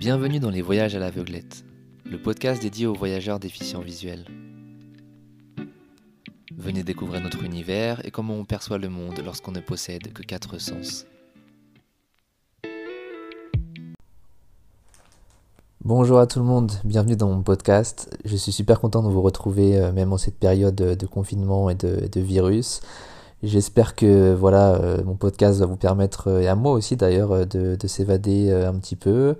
[0.00, 1.62] Bienvenue dans les Voyages à l'aveuglette,
[2.06, 4.24] le podcast dédié aux voyageurs déficients visuels.
[6.56, 10.56] Venez découvrir notre univers et comment on perçoit le monde lorsqu'on ne possède que quatre
[10.56, 11.04] sens.
[15.84, 18.08] Bonjour à tout le monde, bienvenue dans mon podcast.
[18.24, 21.74] Je suis super content de vous retrouver euh, même en cette période de confinement et
[21.74, 22.80] de, de virus.
[23.42, 27.32] J'espère que voilà euh, mon podcast va vous permettre euh, et à moi aussi d'ailleurs
[27.32, 29.36] euh, de, de s'évader un petit peu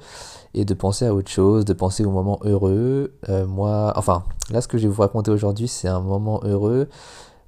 [0.55, 3.13] et de penser à autre chose, de penser aux moments heureux.
[3.47, 6.89] moi, enfin là ce que je vais vous raconter aujourd'hui c'est un moment heureux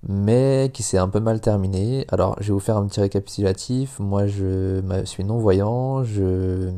[0.06, 2.06] mais qui s'est un peu mal terminé.
[2.12, 3.98] Alors je vais vous faire un petit récapitulatif.
[3.98, 6.70] Moi je suis non voyant, je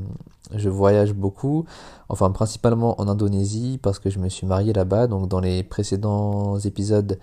[0.54, 1.64] je voyage beaucoup,
[2.08, 5.08] enfin principalement en Indonésie parce que je me suis marié là-bas.
[5.08, 7.18] Donc dans les précédents épisodes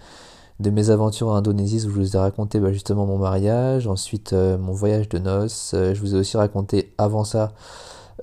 [0.62, 4.34] de mes aventures en Indonésie où je vous ai raconté bah, justement mon mariage, ensuite
[4.34, 5.74] euh, mon voyage de noces.
[5.74, 7.54] Euh, je vous ai aussi raconté avant ça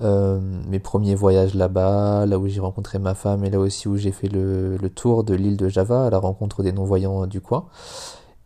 [0.01, 3.97] euh, mes premiers voyages là-bas, là où j'ai rencontré ma femme et là aussi où
[3.97, 7.65] j'ai fait le, tour de l'île de Java à la rencontre des non-voyants du coin.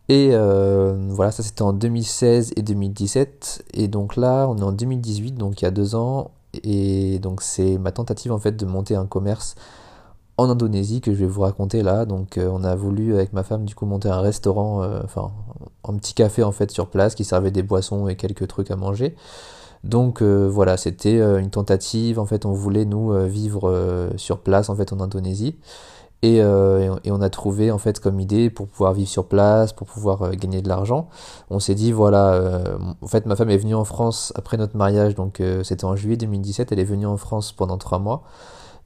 [0.08, 3.64] Et voilà, ça c'était en 2016 et 2017.
[3.74, 6.32] Et donc là, on est en 2018, donc il y a deux ans.
[6.62, 9.54] Et donc c'est ma tentative en fait de monter un commerce
[10.36, 12.04] en Indonésie que je vais vous raconter là.
[12.04, 15.30] Donc euh, on a voulu avec ma femme du coup monter un restaurant, euh, enfin
[15.86, 18.76] un petit café en fait sur place qui servait des boissons et quelques trucs à
[18.76, 19.14] manger.
[19.84, 22.18] Donc euh, voilà, c'était une tentative.
[22.18, 25.56] En fait, on voulait nous vivre sur place en fait en Indonésie.
[26.22, 29.86] Et, et, on a trouvé en fait comme idée pour pouvoir vivre sur place, pour
[29.86, 31.10] pouvoir gagner de l'argent.
[31.50, 32.40] On s'est dit voilà,
[33.02, 36.16] en fait ma femme est venue en France après notre mariage, donc c'était en juillet
[36.16, 36.72] 2017.
[36.72, 38.22] Elle est venue en France pendant trois mois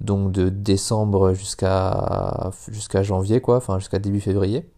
[0.00, 4.68] donc de décembre jusqu'à jusqu'à janvier quoi, enfin jusqu'à début février.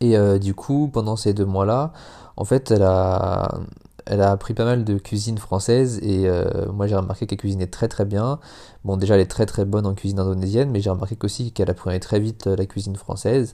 [0.00, 1.92] Et euh, du coup, pendant ces deux mois-là,
[2.36, 3.60] en fait, elle a
[4.08, 7.66] elle a appris pas mal de cuisine française et euh, moi j'ai remarqué qu'elle cuisinait
[7.66, 8.38] très très bien.
[8.84, 11.70] Bon déjà elle est très très bonne en cuisine indonésienne mais j'ai remarqué aussi qu'elle
[11.70, 13.52] apprenait très vite euh, la cuisine française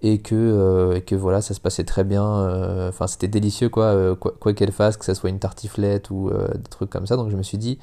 [0.00, 2.24] et que, et que voilà ça se passait très bien.
[2.88, 6.88] Enfin c'était délicieux quoi quoi qu'elle fasse, que ce soit une tartiflette ou des trucs
[6.90, 7.16] comme ça.
[7.16, 7.78] Donc je me suis dit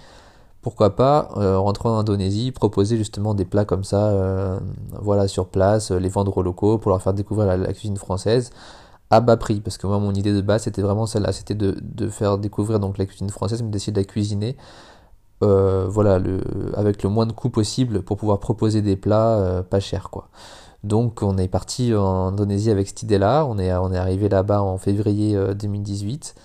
[0.68, 4.60] pourquoi pas euh, rentrer en Indonésie, proposer justement des plats comme ça, euh,
[5.02, 8.50] voilà, sur place, euh, les vendre aux locaux pour leur faire découvrir la, cuisine française
[9.10, 9.62] à bas prix.
[9.62, 12.98] Parce que moi, mon idée de base, c'était vraiment celle-là, c'était de, faire découvrir donc
[12.98, 14.58] la cuisine française, mais d'essayer de la cuisiner,
[15.40, 16.42] voilà, le,
[16.76, 20.28] avec le moins de coûts possible pour pouvoir proposer des plats pas chers, quoi.
[20.84, 23.46] Donc, on est parti en Indonésie avec cette idée-là.
[23.46, 26.36] On est, on est arrivé là-bas en février 2018.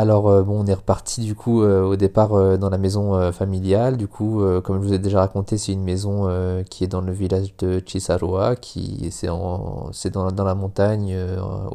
[0.00, 3.30] Alors euh, bon, on est reparti du coup euh, au départ euh, dans la maison
[3.32, 3.98] familiale.
[3.98, 6.26] Du coup, comme je vous ai déjà raconté, c'est une maison
[6.70, 11.14] qui est dans le village de Chisarua, qui c'est dans, dans, la montagne,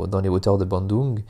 [0.07, 1.21] dans les hauteurs de Bandung,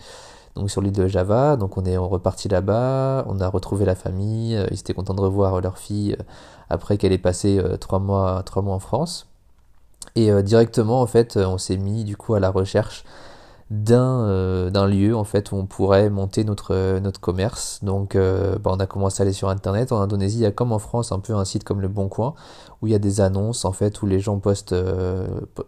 [0.56, 1.58] donc sur l'île de Java.
[1.58, 4.58] Donc on est reparti là-bas, on a retrouvé la famille.
[4.72, 6.16] ils étaient contents de revoir leur fille
[6.70, 9.28] après qu'elle ait passé trois mois trois mois en France.
[10.16, 13.04] Et directement en fait, on s'est mis du coup à la recherche
[13.72, 17.80] d'un euh, d'un lieu en fait où on pourrait monter notre euh, notre commerce.
[17.84, 19.92] Donc euh, bah, on a commencé à aller sur internet.
[19.92, 22.08] En Indonésie il y a comme en France un peu un site comme le Bon
[22.08, 22.36] Coin
[22.82, 24.76] où il y a des annonces en fait où les gens postent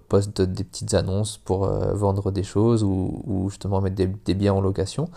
[0.09, 4.53] postent des petites annonces pour vendre des choses ou, ou justement mettre des, des, biens
[4.53, 5.09] en location.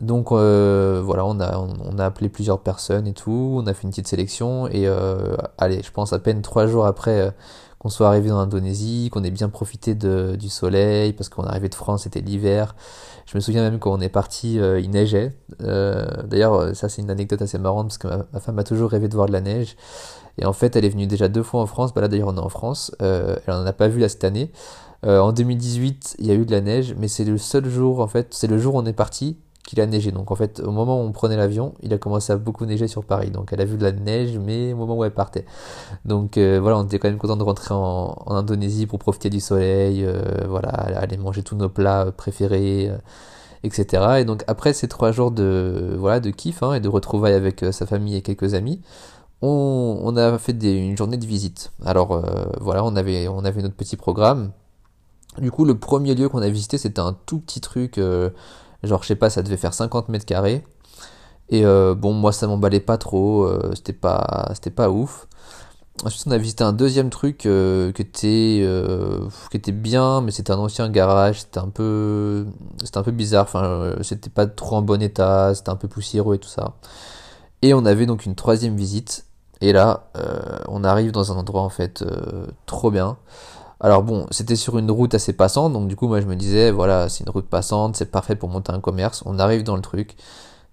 [0.00, 3.56] Donc voilà on a on, a appelé plusieurs personnes et tout.
[3.60, 4.86] On a fait une petite sélection et
[5.58, 7.34] allez je pense à peine trois jours après
[7.84, 11.68] qu'on soit arrivé en Indonésie, qu'on ait bien profité du soleil, parce qu'on est arrivé
[11.68, 12.74] de France, c'était l'hiver.
[13.26, 15.36] Je me souviens même quand on est parti, euh, il neigeait.
[15.60, 18.90] Euh, D'ailleurs, euh, ça c'est une anecdote assez marrante, parce que ma, femme a toujours
[18.90, 19.76] rêvé de voir de la neige.
[20.38, 21.92] Et en fait, elle est venue déjà deux fois en France.
[21.92, 22.90] Bah là d'ailleurs, on est en France.
[23.00, 24.50] Elle en a pas vu là cette année.
[25.02, 28.08] en 2018, il y a eu de la neige, mais c'est le seul jour, en
[28.08, 30.12] fait, c'est le jour où on est parti qu'il a neigé.
[30.12, 32.86] Donc en fait, au moment où on prenait l'avion, il a commencé à beaucoup neiger
[32.86, 33.30] sur Paris.
[33.30, 35.44] Donc elle a vu de la neige, mais au moment où elle partait.
[36.04, 39.40] Donc euh, voilà, on était quand même content de rentrer en, Indonésie pour profiter du
[39.40, 42.98] soleil, euh, voilà, aller manger tous nos plats préférés, euh,
[43.62, 44.18] etc.
[44.20, 47.64] Et donc après ces trois jours de voilà de kiff hein, et de retrouvailles avec
[47.72, 48.80] sa famille et quelques amis.
[49.42, 51.72] On, on a fait des, une journée de visite.
[51.84, 52.22] Alors
[52.60, 54.52] voilà, on avait, on avait notre petit programme.
[55.38, 57.98] Du coup, le premier lieu qu'on a visité, c'était un tout petit truc
[58.84, 60.64] Genre, je sais pas, ça devait faire 50 mètres carrés.
[61.50, 63.44] Et euh, bon, moi, ça m'emballait pas trop.
[63.44, 65.26] Euh, c'était pas, c'était pas ouf.
[66.04, 70.58] Ensuite, on a visité un deuxième truc euh, qui était, qui bien, mais c'était un
[70.58, 71.42] ancien garage.
[71.42, 72.46] C'était un peu,
[72.82, 73.44] c'était un peu bizarre.
[73.44, 75.54] Enfin, c'était pas trop en bon état.
[75.54, 76.74] C'était un peu poussiéreux et tout ça.
[77.62, 79.26] Et on avait donc une troisième visite.
[79.60, 80.10] Et là,
[80.68, 82.04] on arrive dans un endroit en fait
[82.66, 83.16] trop bien.
[83.84, 86.70] Alors bon, c'était sur une route assez passante, donc du coup moi je me disais,
[86.70, 89.22] voilà, c'est une route passante, c'est parfait pour monter un commerce.
[89.26, 90.16] On arrive dans le truc,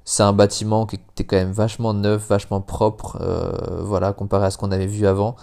[0.05, 4.49] c'est un bâtiment qui était quand même vachement neuf, vachement propre, euh, voilà, comparé à
[4.49, 5.35] ce qu'on avait vu avant.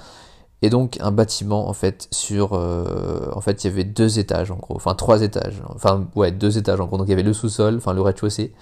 [0.63, 4.51] Et donc un bâtiment en fait sur, euh, en fait il y avait deux étages
[4.51, 6.97] en gros, enfin trois étages, enfin ouais deux étages en gros.
[6.97, 8.55] Donc il y avait le sous-sol, enfin le rez-de-chaussée,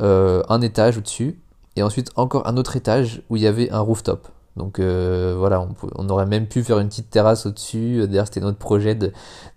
[0.00, 1.40] euh, un étage au-dessus,
[1.76, 4.26] et ensuite encore un autre étage où il y avait un rooftop.
[4.56, 8.06] Donc euh, voilà, on, aurait même pu faire une petite terrasse au-dessus.
[8.06, 8.96] D'ailleurs, c'était notre projet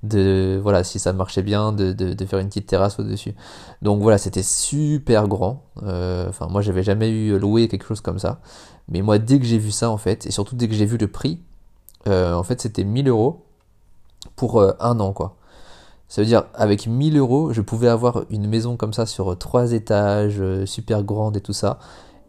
[0.03, 3.33] de, voilà, si ça marchait bien, de, faire une petite terrasse au-dessus.
[3.81, 5.63] Donc voilà, c'était super grand.
[5.83, 8.39] Euh, enfin, moi, j'avais jamais eu loué quelque chose comme ça.
[8.87, 10.97] Mais moi, dès que j'ai vu ça, en fait, et surtout dès que j'ai vu
[10.97, 11.41] le prix,
[12.07, 13.45] euh, en fait, c'était 1000 euros
[14.35, 15.35] pour un an, quoi.
[16.07, 19.71] Ça veut dire, avec 1000 euros, je pouvais avoir une maison comme ça sur trois
[19.71, 21.79] étages, super grande et tout ça.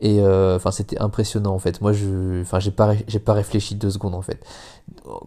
[0.00, 1.80] Et euh, enfin, c'était impressionnant en fait.
[1.80, 4.44] Moi, je, enfin, j'ai pas, j'ai pas réfléchi deux secondes en fait.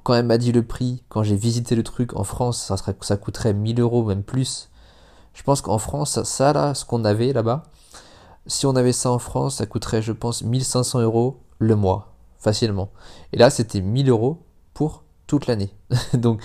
[0.04, 2.96] Quand elle m'a dit le prix, quand j'ai visité le truc en France, ça serait,
[3.02, 4.70] ça coûterait 1000 euros même plus.
[5.34, 7.64] Je pense qu'en France, ça, là, ce qu'on avait là-bas,
[8.48, 12.90] si on avait ça en France, ça coûterait, je pense, 1500 euros le mois, facilement.
[13.34, 14.44] Et là, c'était 1000 euros
[14.74, 15.70] pour toute l'année.
[16.14, 16.42] Donc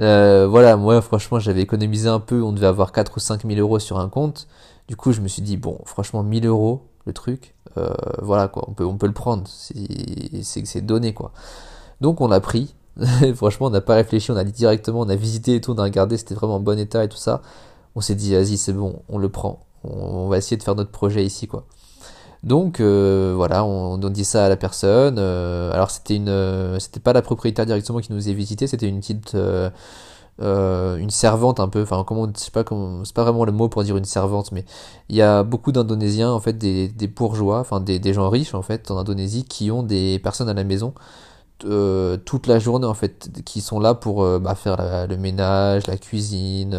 [0.00, 3.58] euh, voilà, moi franchement j'avais économisé un peu, on devait avoir 4 ou 5 000
[3.58, 4.46] euros sur un compte.
[4.86, 8.72] Du coup je me suis dit, bon franchement 1000 euros truc, euh, voilà quoi, on
[8.72, 11.32] peut, on peut le prendre, c'est donné quoi.
[12.00, 12.74] Donc on l'a pris,
[13.34, 15.78] franchement on n'a pas réfléchi, on a dit directement, on a visité et tout, on
[15.78, 17.42] a regardé, c'était vraiment en bon état et tout ça.
[17.94, 20.90] On s'est dit vas-y c'est bon, on le prend, on, va essayer de faire notre
[20.90, 21.64] projet ici quoi.
[22.44, 25.16] Donc euh, voilà, on, on, dit ça à la personne.
[25.18, 29.00] Euh, alors c'était une, c'était pas la propriétaire directement qui nous a visité, c'était une
[29.00, 29.36] petite
[30.40, 32.64] euh, une servante un peu, enfin comment, je sais pas
[33.04, 34.64] c'est pas vraiment le mot pour dire une servante, mais
[35.08, 38.54] il y a beaucoup d'Indonésiens en fait, des, des bourgeois, enfin des, des, gens riches
[38.54, 40.94] en fait en Indonésie qui ont des personnes à la maison
[41.64, 44.76] euh, toute la journée en fait, qui sont là pour euh, bah, faire
[45.08, 46.78] le ménage, la cuisine,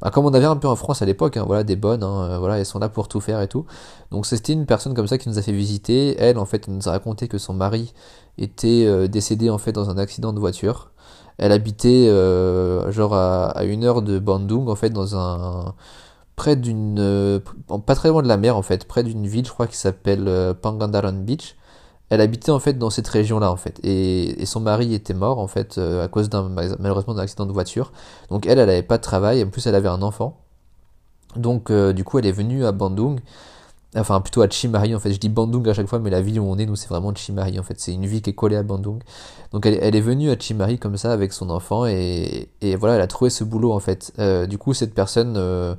[0.00, 2.38] bah, comme on avait un peu en France à l'époque, hein, voilà des bonnes, hein,
[2.40, 3.64] voilà elles sont là pour tout faire et tout.
[4.10, 6.16] Donc c'était une personne comme ça qui nous a fait visiter.
[6.18, 7.92] Elle en fait elle nous a raconté que son mari
[8.38, 10.90] était décédé en fait dans un accident de voiture.
[11.38, 15.74] Elle habitait euh, genre à, une heure de Bandung en fait dans un
[16.34, 17.40] près d'une euh,
[17.86, 20.26] pas très loin de la mer en fait près d'une ville je crois qui s'appelle
[20.28, 21.56] euh, Pangandaran Beach.
[22.10, 25.38] Elle habitait en fait dans cette région là en fait et, son mari était mort
[25.38, 27.92] en fait à cause d'un malheureusement d'un accident de voiture.
[28.30, 30.40] Donc elle elle avait pas de travail en plus elle avait un enfant.
[31.36, 33.20] Donc du coup elle est venue à Bandung
[33.96, 35.12] enfin plutôt à Chimari en fait.
[35.12, 37.14] Je dis Bandung à chaque fois mais la ville où on est nous c'est vraiment
[37.14, 37.78] Chimari en fait.
[37.78, 39.00] C'est une ville qui est collée à Bandung.
[39.52, 43.00] Donc elle, est venue à Chimari comme ça avec son enfant et, et voilà elle
[43.00, 44.12] a trouvé ce boulot en fait.
[44.18, 45.74] Euh, du coup cette personne euh,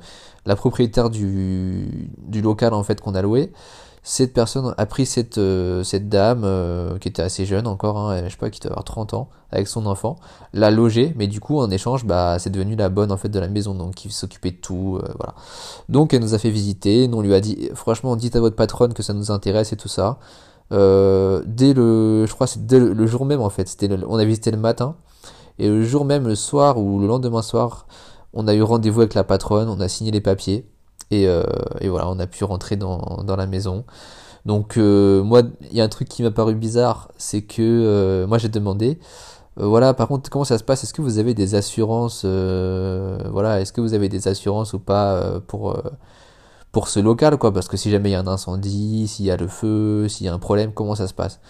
[0.46, 3.52] la propriétaire du, du local en fait qu'on a loué
[4.02, 8.22] cette personne a pris cette, euh, cette dame euh, qui était assez jeune encore, hein,
[8.24, 10.16] je sais pas, qui devait avoir 30 ans, avec son enfant,
[10.54, 13.38] l'a logée, mais du coup en échange, bah, c'est devenu la bonne en fait de
[13.38, 15.34] la maison, donc qui s'occupait de tout, euh, voilà.
[15.88, 18.94] Donc elle nous a fait visiter, on lui a dit, franchement, dites à votre patronne
[18.94, 20.18] que ça nous intéresse et tout ça.
[20.70, 23.76] dès le, je crois c'est dès le, jour même en fait,
[24.08, 24.96] on a visité le matin,
[25.58, 27.86] et le jour même, le soir ou le lendemain soir,
[28.32, 30.69] on a eu rendez-vous avec la patronne, on a signé les papiers.
[31.12, 31.44] Euh,
[31.80, 33.84] et, voilà, on a pu rentrer dans, la maison.
[34.46, 38.26] Donc euh, moi, il y a un truc qui m'a paru bizarre, c'est que euh,
[38.26, 38.98] moi j'ai demandé,
[39.56, 40.84] voilà, par contre, comment ça se passe?
[40.84, 45.40] Est-ce que vous avez des assurances Voilà, est-ce que vous avez des assurances ou pas
[45.46, 47.52] pour ce local, quoi?
[47.52, 50.26] Parce que si jamais il y a un incendie, s'il y a le feu, s'il
[50.26, 51.40] y a un problème, comment ça se passe?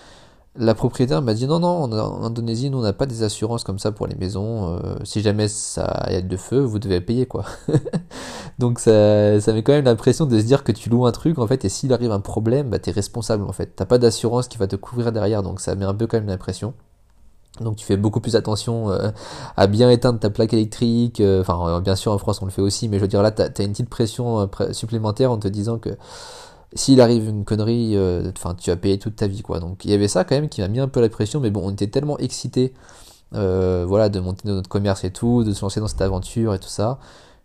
[0.57, 3.78] La propriétaire m'a dit non, non, en Indonésie, nous, on n'a pas des assurances comme
[3.78, 4.75] ça pour les maisons.
[4.75, 7.45] Euh, si jamais ça y a de feu, vous devez payer, quoi.
[8.59, 11.38] Donc ça, ça met quand même l'impression de se dire que tu loues un truc,
[11.38, 13.75] en fait, et s'il arrive un problème, bah, t'es responsable, en fait.
[13.76, 16.28] T'as pas d'assurance qui va te couvrir derrière, donc ça met un peu quand même
[16.28, 16.75] l'impression.
[17.61, 19.11] Donc tu fais beaucoup plus attention euh,
[19.57, 21.21] à bien éteindre ta plaque électrique.
[21.21, 23.30] Euh, enfin, bien sûr, en France, on le fait aussi, mais je veux dire, là,
[23.30, 25.90] t'as as une petite pression supplémentaire en te disant que
[26.74, 29.60] s'il arrive une connerie, euh, enfin, tu as payé toute ta vie, quoi.
[29.60, 31.50] Donc, il y avait ça quand même qui m'a mis un peu la pression, mais
[31.50, 32.72] bon, on était tellement excités,
[33.34, 36.58] euh, voilà, de monter notre commerce et tout, de se lancer dans cette aventure et
[36.60, 36.98] tout ça,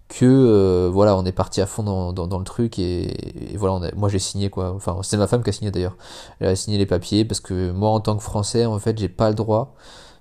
[0.10, 4.10] que, euh, voilà, on est parti à fond dans, dans, le truc et, voilà, moi
[4.10, 4.74] j'ai signé, quoi.
[4.76, 5.98] Enfin, c'est ma femme qui a signé d'ailleurs.
[6.40, 9.10] Elle a signé les papiers parce que moi, en tant que Français, en fait, j'ai
[9.10, 9.76] pas le droit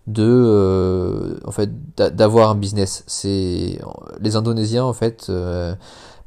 [0.07, 3.05] de, en fait, d'avoir un business.
[3.07, 3.79] C'est
[4.21, 5.31] les Indonésiens, en fait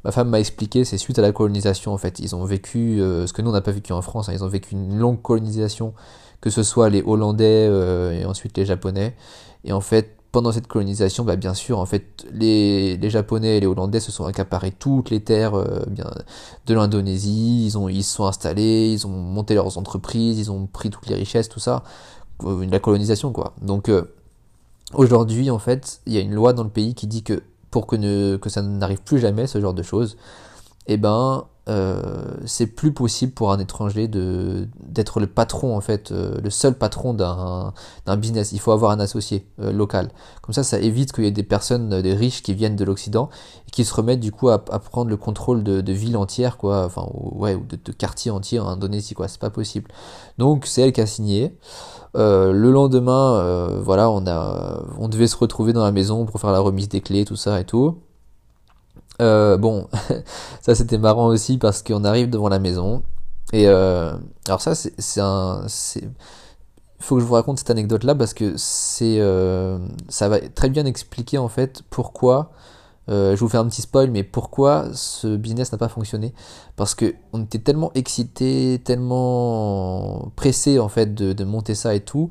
[0.04, 2.18] ma femme m'a expliqué, c'est suite à la colonisation en fait.
[2.20, 4.28] Ils ont vécu euh, ce que nous on n'a pas vécu en France.
[4.28, 4.32] Hein.
[4.34, 5.94] Ils ont vécu une longue colonisation,
[6.40, 9.16] que ce soit les Hollandais euh, et ensuite les Japonais.
[9.64, 13.60] Et en fait, pendant cette colonisation, bah, bien sûr, en fait, les, les Japonais et
[13.60, 15.80] les Hollandais se sont accaparés toutes les terres euh,
[16.66, 17.66] de l'Indonésie.
[17.66, 21.08] Ils ont ils se sont installés, ils ont monté leurs entreprises, ils ont pris toutes
[21.08, 21.82] les richesses, tout ça.
[22.44, 23.54] La colonisation quoi.
[23.60, 23.90] Donc
[24.94, 27.42] aujourd'hui en fait, il y a une loi dans le pays qui dit que
[27.78, 30.16] pour que, ça n'arrive plus jamais, ce genre de choses,
[30.88, 32.00] eh ben, euh,
[32.46, 36.74] c'est plus possible pour un étranger de d'être le patron en fait, euh, le seul
[36.74, 37.74] patron d'un
[38.06, 38.52] d'un business.
[38.52, 40.10] Il faut avoir un associé euh, local.
[40.42, 43.28] Comme ça, ça évite qu'il y ait des personnes, des riches qui viennent de l'Occident
[43.68, 47.06] et qui se remettent du coup à, prendre le contrôle de, villes entières, quoi, enfin
[47.12, 49.28] ouais, ou de, de quartiers entiers en Indonésie, quoi.
[49.28, 49.90] C'est pas possible.
[50.38, 51.54] Donc c'est elle qui a signé.
[52.14, 56.60] Le lendemain, voilà, on a, on devait se retrouver dans la maison pour faire la
[56.60, 57.98] remise des clés, tout ça et tout.
[59.20, 59.88] Euh, bon,
[60.60, 63.02] ça c'était marrant aussi parce qu'on arrive devant la maison.
[63.52, 64.12] Et euh,
[64.46, 65.66] alors ça c'est un...
[67.00, 68.56] Faut que je vous raconte cette anecdote là parce que
[69.02, 72.50] euh, ça va très bien expliquer en fait pourquoi
[73.08, 76.34] je vous fais un petit spoil, mais pourquoi ce business n'a pas fonctionné?
[76.76, 82.28] Parce que on était tellement excités, tellement pressés en fait de, monter ça et tout,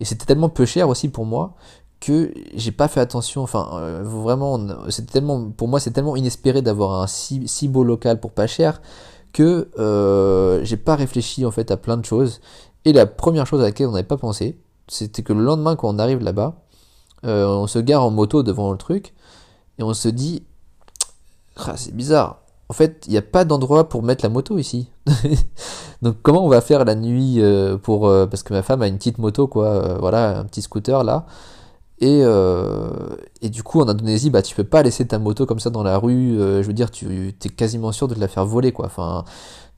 [0.00, 1.54] et c'était tellement peu cher aussi pour moi
[2.00, 3.42] que j'ai pas fait attention.
[3.42, 8.20] Enfin, euh, vraiment, c'est tellement, pour moi, c'est tellement inespéré d'avoir un si, beau local
[8.20, 8.80] pour pas cher
[9.32, 12.40] que euh, j'ai pas réfléchi en fait à plein de choses.
[12.84, 15.88] Et la première chose à laquelle on n'avait pas pensé, c'était que le lendemain, quand
[15.94, 16.62] on arrive là-bas,
[17.24, 19.14] euh, on se gare en moto devant le truc
[19.78, 20.42] et on se dit,
[21.56, 22.42] ah, c'est bizarre.
[22.68, 24.88] En fait, il n'y a pas d'endroit pour mettre la moto ici.
[26.02, 27.40] Donc comment on va faire la nuit
[27.82, 31.26] pour parce que ma femme a une petite moto quoi, voilà, un petit scooter là.
[31.98, 32.90] Et, euh,
[33.40, 35.82] et, du coup, en Indonésie, bah, tu peux pas laisser ta moto comme ça dans
[35.82, 36.38] la rue.
[36.38, 38.86] Euh, je veux dire, tu es quasiment sûr de te la faire voler, quoi.
[38.86, 39.24] Enfin,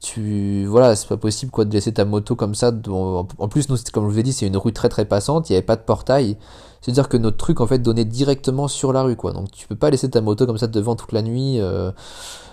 [0.01, 2.73] tu, voilà, c'est pas possible, quoi, de laisser ta moto comme ça.
[2.89, 5.49] En plus, comme je vous ai dit, c'est une rue très très passante.
[5.49, 6.37] Il n'y avait pas de portail.
[6.81, 9.33] C'est-à-dire que notre truc, en fait, donnait directement sur la rue, quoi.
[9.33, 11.61] Donc, tu peux pas laisser ta moto comme ça devant toute la nuit.
[11.61, 11.91] Euh.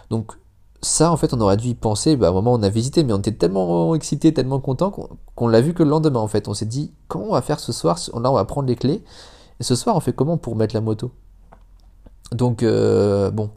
[0.09, 0.33] Donc,
[0.81, 2.15] ça, en fait, on aurait dû y penser.
[2.15, 4.91] Bah, au moment où on a visité, mais on était tellement excités, tellement contents
[5.35, 6.47] qu'on l'a vu que le lendemain, en fait.
[6.47, 7.99] On s'est dit, comment on va faire ce soir?
[8.13, 9.03] Là, on va prendre les clés.
[9.59, 11.11] Et ce soir, on fait comment pour mettre la moto?
[12.31, 13.51] Donc, euh, bon,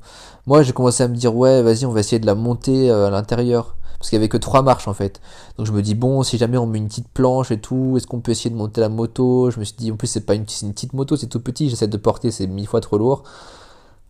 [0.47, 3.07] moi j'ai commencé à me dire, ouais, vas-y, on va essayer de la monter euh,
[3.07, 3.77] à l'intérieur.
[3.99, 5.21] Parce qu'il y avait que trois marches en fait.
[5.57, 8.07] Donc je me dis, bon, si jamais on met une petite planche et tout, est-ce
[8.07, 9.51] qu'on peut essayer de monter la moto?
[9.51, 11.89] Je me suis dit, en plus, c'est pas une, petite moto, c'est tout petit, j'essaie
[11.89, 13.25] de porter, c'est mille fois trop lourd.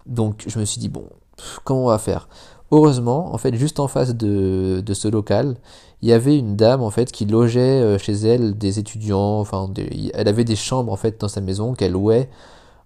[0.06, 1.04] Donc je me suis dit, bon,
[1.64, 2.28] comment on va faire?
[2.70, 5.56] Heureusement, en fait, juste en face de, de, ce local,
[6.02, 9.40] il y avait une dame en fait qui logeait euh, chez elle des étudiants.
[9.40, 9.70] Enfin,
[10.12, 12.28] elle avait des chambres en fait dans sa maison qu'elle louait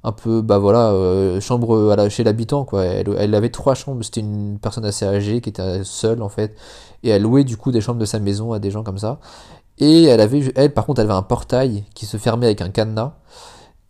[0.05, 2.85] un peu, bah voilà, euh, chambre chez l'habitant quoi.
[2.85, 4.03] Elle, elle, avait trois chambres.
[4.05, 6.57] C'était une personne assez âgée qui était seule en fait,
[7.03, 9.21] et elle louait du coup des chambres de sa maison à des gens comme ça.
[9.79, 12.71] Et elle avait, elle par contre, elle avait un portail qui se fermait avec un
[12.71, 13.15] cadenas.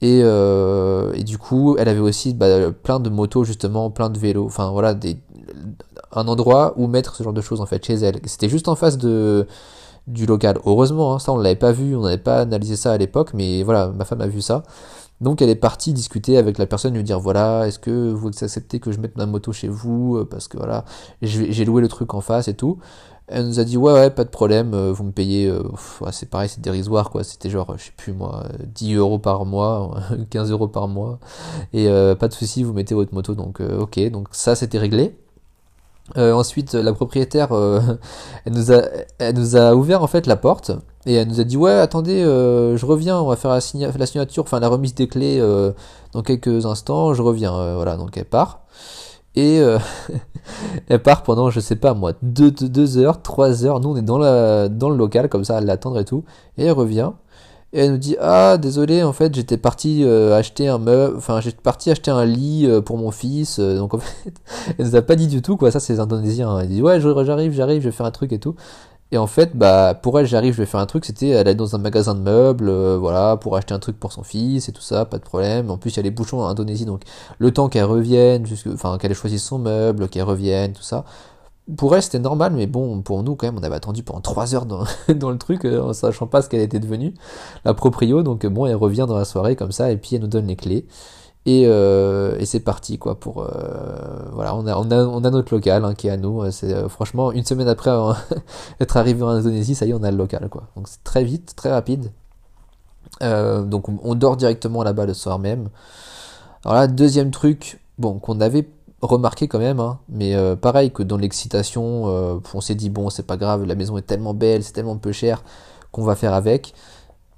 [0.01, 4.19] Et, euh, et, du coup, elle avait aussi bah, plein de motos, justement, plein de
[4.19, 5.17] vélos, enfin voilà, des,
[6.13, 8.21] un endroit où mettre ce genre de choses en fait chez elle.
[8.27, 9.47] C'était juste en face de
[10.09, 10.59] du local.
[10.67, 13.63] Heureusement, hein, ça on l'avait pas vu, on n'avait pas analysé ça à l'époque, mais
[13.63, 14.65] voilà, ma femme a vu ça.
[15.23, 18.81] Donc elle est partie discuter avec la personne, lui dire voilà, est-ce que vous acceptez
[18.81, 20.85] que je mette ma moto chez vous euh, parce que voilà,
[21.23, 22.79] j'ai loué le truc en face et tout.
[23.29, 25.63] Elle nous a dit ouais ouais pas de problème, euh, vous me payez, euh,
[26.11, 29.95] c'est pareil c'est dérisoire quoi, c'était genre je sais plus moi 10 euros par mois,
[30.31, 31.21] 15 euros par mois
[31.73, 31.87] et
[32.19, 35.15] pas de souci vous mettez votre moto donc ok donc ça c'était réglé.
[36.19, 37.81] Euh, ensuite, la propriétaire, euh,
[38.45, 38.83] elle, nous a,
[39.19, 40.73] elle nous a ouvert en fait la porte
[41.07, 43.61] et elle nous a dit ouais attendez, euh, je reviens, on va faire la,
[43.97, 45.41] la, signature, enfin la remise des clés
[46.13, 47.75] dans quelques instants, je reviens.
[47.77, 48.61] voilà, donc elle part
[49.35, 49.63] et
[50.89, 53.81] elle part pendant je sais pas moi deux, deux heures, trois heures.
[53.81, 56.25] Nous on est dans la dans le local comme ça à l'attendre et tout
[56.59, 57.13] et elle revient
[57.73, 61.41] et elle nous dit ah désolé en fait j'étais parti euh, acheter un meuble enfin
[61.41, 64.33] j'étais parti acheter un lit euh, pour mon fils euh, donc en fait
[64.79, 66.61] elle nous a pas dit du tout quoi ça c'est les indonésiens hein.
[66.61, 68.55] elle dit ouais j'arrive j'arrive je vais faire un truc et tout
[69.11, 71.55] et en fait bah pour elle j'arrive je vais faire un truc c'était elle est
[71.55, 74.83] dans un magasin de meubles voilà pour acheter un truc pour son fils et tout
[74.83, 77.03] ça pas de problème en plus il y a les bouchons en Indonésie donc
[77.39, 81.05] le temps qu'elle revienne enfin qu'elle ait choisi son meuble qu'elle revienne tout ça
[81.77, 84.55] pour elle c'était normal, mais bon, pour nous quand même, on avait attendu pendant 3
[84.55, 87.15] heures dans, dans le truc, euh, en sachant pas ce qu'elle était devenue,
[87.65, 90.29] la proprio, donc bon, elle revient dans la soirée comme ça, et puis elle nous
[90.29, 90.87] donne les clés.
[91.45, 95.31] Et, euh, et c'est parti quoi pour euh, voilà on a, on a on a
[95.31, 96.49] notre local hein, qui est à nous.
[96.53, 97.91] C'est franchement une semaine après
[98.81, 100.69] être arrivé en Indonésie ça y est on a le local quoi.
[100.77, 102.13] Donc c'est très vite très rapide.
[103.21, 105.69] Donc on, on dort directement là-bas le soir même.
[106.65, 108.69] Alors là deuxième truc bon qu'on avait
[109.03, 113.11] remarqué quand même, hein, mais euh, pareil que dans l'excitation, euh, on s'est dit bon
[113.11, 115.43] c'est pas grave, la maison est tellement belle, c'est tellement peu cher
[115.91, 116.73] qu'on va faire avec.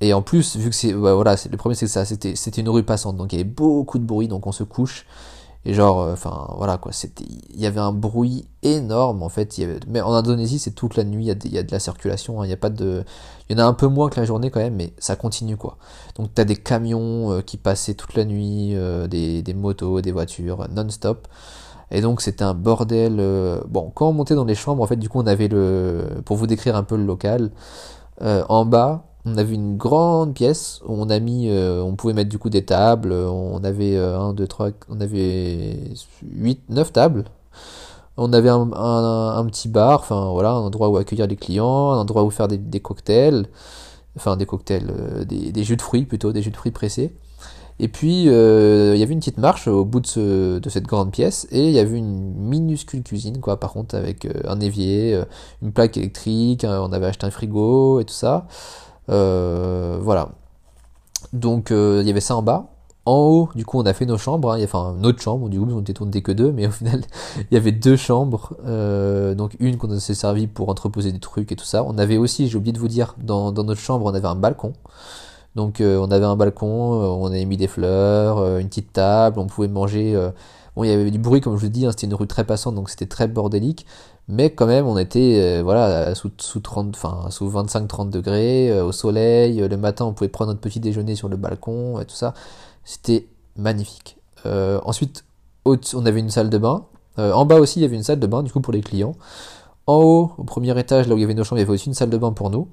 [0.00, 2.68] Et en plus, vu que c'est voilà, le premier c'est que ça, c'était c'était une
[2.68, 5.06] rue passante, donc il y avait beaucoup de bruit, donc on se couche.
[5.66, 6.92] Et genre, euh, enfin voilà quoi,
[7.52, 9.58] il y avait un bruit énorme en fait.
[9.88, 12.50] Mais en Indonésie, c'est toute la nuit, il y, a de la circulation, hein, il
[12.50, 13.04] y a pas de,
[13.48, 15.56] il y en a un peu moins que la journée quand même, mais ça continue
[15.56, 15.78] quoi.
[16.16, 18.76] Donc t'as des camions qui passaient toute la nuit,
[19.08, 21.28] des, des motos, des voitures non-stop.
[21.90, 23.16] Et donc c'était un bordel.
[23.68, 26.20] Bon, quand on montait dans les chambres, en fait, du coup, on avait le.
[26.24, 27.50] Pour vous décrire un peu le local,
[28.20, 32.38] en bas, on avait une grande pièce où on a mis, on pouvait mettre du
[32.38, 33.12] coup des tables.
[33.12, 35.78] On avait 1, 2, 3, on avait
[36.22, 37.24] 8, 9 tables
[38.16, 42.22] on avait un, petit bar, enfin voilà, un endroit où accueillir les clients, un endroit
[42.24, 43.46] où faire des, cocktails,
[44.16, 47.14] enfin des cocktails, euh, des, jus de fruits plutôt, des jus de fruits pressés.
[47.80, 51.10] Et puis euh, il y avait une petite marche au bout de, de, cette grande
[51.10, 55.20] pièce et il y avait une minuscule cuisine quoi, par contre avec euh, un évier,
[55.60, 58.46] une plaque électrique, on avait acheté un frigo et tout ça.
[59.08, 60.30] Voilà.
[61.32, 62.74] Donc il y avait ça en bas.
[63.06, 64.60] En haut, du coup, on a fait nos chambres, hein.
[64.64, 67.02] enfin notre chambre, du coup, on n'était que deux, mais au final,
[67.38, 71.52] il y avait deux chambres, euh, donc une qu'on s'est servi pour entreposer des trucs
[71.52, 71.84] et tout ça.
[71.84, 74.72] On avait aussi, j'ai oublié de vous dire, dans, notre chambre, on avait un balcon.
[75.54, 79.38] Donc euh, on avait un balcon, euh, on avait mis des fleurs, une petite table,
[79.38, 80.14] on pouvait manger.
[80.74, 82.44] bon, il y avait du bruit, comme je vous dis, hein, c'était une rue très
[82.44, 83.84] passante, donc c'était très bordélique.
[84.28, 89.58] Mais quand même, on était voilà sous, sous 30, enfin sous 25-30 degrés, au soleil.
[89.58, 92.32] le matin, on pouvait prendre notre petit déjeuner sur le balcon et tout ça.
[92.84, 94.18] C'était magnifique.
[94.46, 95.24] Euh, ensuite,
[95.64, 96.86] on avait une salle de bain.
[97.18, 98.80] Euh, en bas aussi, il y avait une salle de bain, du coup, pour les
[98.80, 99.14] clients.
[99.86, 101.72] En haut, au premier étage, là où il y avait nos chambres, il y avait
[101.72, 102.68] aussi une salle de bain pour nous.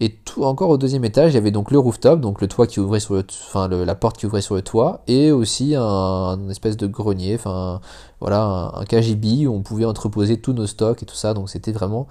[0.00, 2.66] Et tout encore au deuxième étage, il y avait donc le rooftop, donc le toit
[2.66, 6.48] qui ouvrait sur le, enfin la porte qui ouvrait sur le toit, et aussi un,
[6.50, 7.80] espèce de grenier, enfin
[8.20, 11.34] voilà, un, KGB où on pouvait entreposer tous nos stocks et tout ça.
[11.34, 12.08] Donc c'était vraiment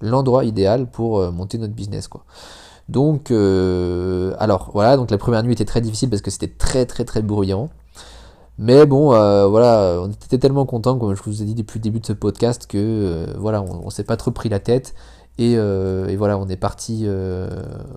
[0.00, 2.24] l'endroit idéal pour euh, monter notre business, quoi.
[2.88, 6.86] Donc, euh, alors voilà, donc la première nuit était très difficile parce que c'était très
[6.86, 7.68] très très bruyant.
[8.58, 11.82] Mais bon, euh, voilà, on était tellement contents, comme je vous ai dit depuis le
[11.82, 14.94] début de ce podcast, que voilà, on, s'est pas trop pris la tête.
[15.38, 15.56] Et,
[16.16, 17.06] voilà, on est parti,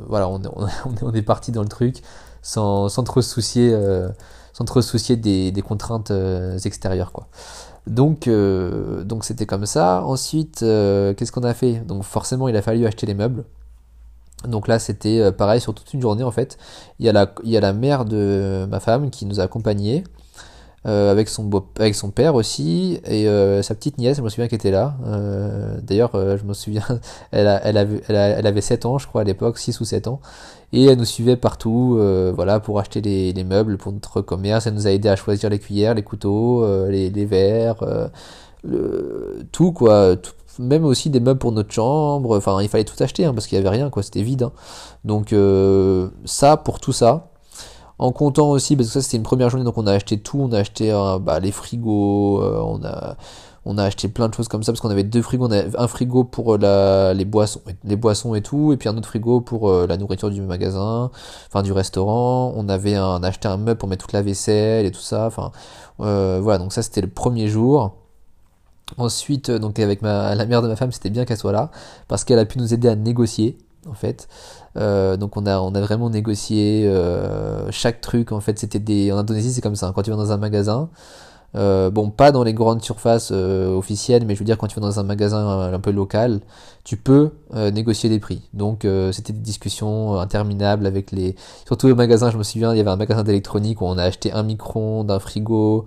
[0.08, 0.30] voilà,
[1.02, 2.02] on, est parti dans le truc
[2.42, 3.76] sans, sans trop se soucier,
[4.54, 6.12] sans trop soucier des, contraintes
[6.66, 7.28] extérieures, quoi.
[7.88, 10.04] Donc, donc c'était comme ça.
[10.04, 11.86] Ensuite, qu'est-ce qu'on a fait?
[11.86, 13.46] Donc forcément, il a fallu acheter les meubles.
[14.48, 16.58] Donc là, c'était euh, pareil sur toute une journée en fait.
[17.00, 19.44] Il y a la, il y a la mère de ma femme qui nous a
[19.44, 20.04] accompagnés.
[20.86, 24.30] Euh, avec, son beau, avec son père aussi, et euh, sa petite nièce, je me
[24.30, 24.96] souviens qu'elle était là.
[25.84, 26.86] D'ailleurs, je me souviens,
[27.32, 30.22] elle, elle, avait, elle, avait 7 ans, je crois, à l'époque, 6 ou 7 ans,
[30.72, 32.00] et elle nous suivait partout
[32.34, 34.68] voilà, pour acheter les, les, meubles pour notre commerce.
[34.68, 37.84] Elle nous a aidé à choisir les cuillères, les couteaux, les, verres,
[39.52, 40.16] tout quoi,
[40.60, 42.38] même aussi des meubles pour notre chambre.
[42.38, 44.04] Enfin, il fallait tout acheter hein, parce qu'il n'y avait rien, quoi.
[44.04, 44.44] C'était vide.
[44.44, 44.52] Hein.
[45.06, 47.32] Donc euh, ça, pour tout ça.
[48.00, 50.40] En comptant aussi, parce que ça c'était une première journée, donc on a acheté tout.
[50.40, 53.18] On a acheté euh, bah, les frigos, euh, on a
[53.66, 55.48] on a acheté plein de choses comme ça parce qu'on avait deux frigos.
[55.48, 59.42] On avait un frigo pour la, les boissons, et tout, et puis un autre frigo
[59.42, 61.12] pour la nourriture du magasin,
[61.48, 62.54] enfin du restaurant.
[62.56, 65.28] On avait un, acheté un meuble pour mettre toute la vaisselle et tout ça.
[65.28, 65.52] Enfin
[65.98, 67.94] voilà, donc ça c'était le premier jour.
[68.98, 71.70] Ensuite, euh, donc avec ma, la mère de ma femme, c'était bien qu'elle soit là,
[72.08, 73.58] parce qu'elle a pu nous aider à négocier,
[73.88, 74.28] en fait.
[74.78, 78.60] Euh, donc on a, on a vraiment négocié euh, chaque truc, en fait.
[78.60, 79.88] C'était des, en Indonésie, c'est comme ça.
[79.88, 79.94] Hein.
[79.96, 80.90] Quand tu vas dans un magasin,
[81.54, 85.00] bon, pas dans les grandes surfaces officielles, mais je veux dire quand tu vas dans
[85.00, 86.42] un magasin un, peu local,
[86.84, 88.44] tu peux négocier des prix.
[88.54, 92.30] Donc c'était des discussions interminables avec les, surtout les magasins.
[92.30, 95.06] Je me souviens, il y avait un magasin d'électronique où on a acheté un micro,
[95.10, 95.86] un frigo.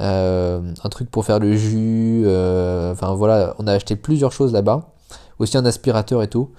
[0.00, 4.52] Euh, un truc pour faire le jus, euh, enfin voilà, on a acheté plusieurs choses
[4.52, 4.90] là-bas,
[5.38, 6.50] aussi un aspirateur et tout.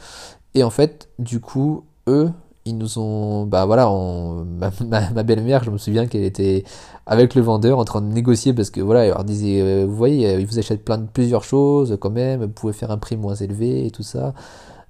[0.55, 2.31] Et en fait, du coup, eux,
[2.65, 3.87] ils nous ont, bah voilà,
[4.85, 6.63] ma, belle-mère, je me souviens qu'elle était
[7.05, 9.95] avec le vendeur en train de négocier parce que voilà, elle leur disait, euh, vous
[9.95, 13.17] voyez, ils vous achètent plein de plusieurs choses quand même, vous pouvez faire un prix
[13.17, 14.33] moins élevé et tout ça.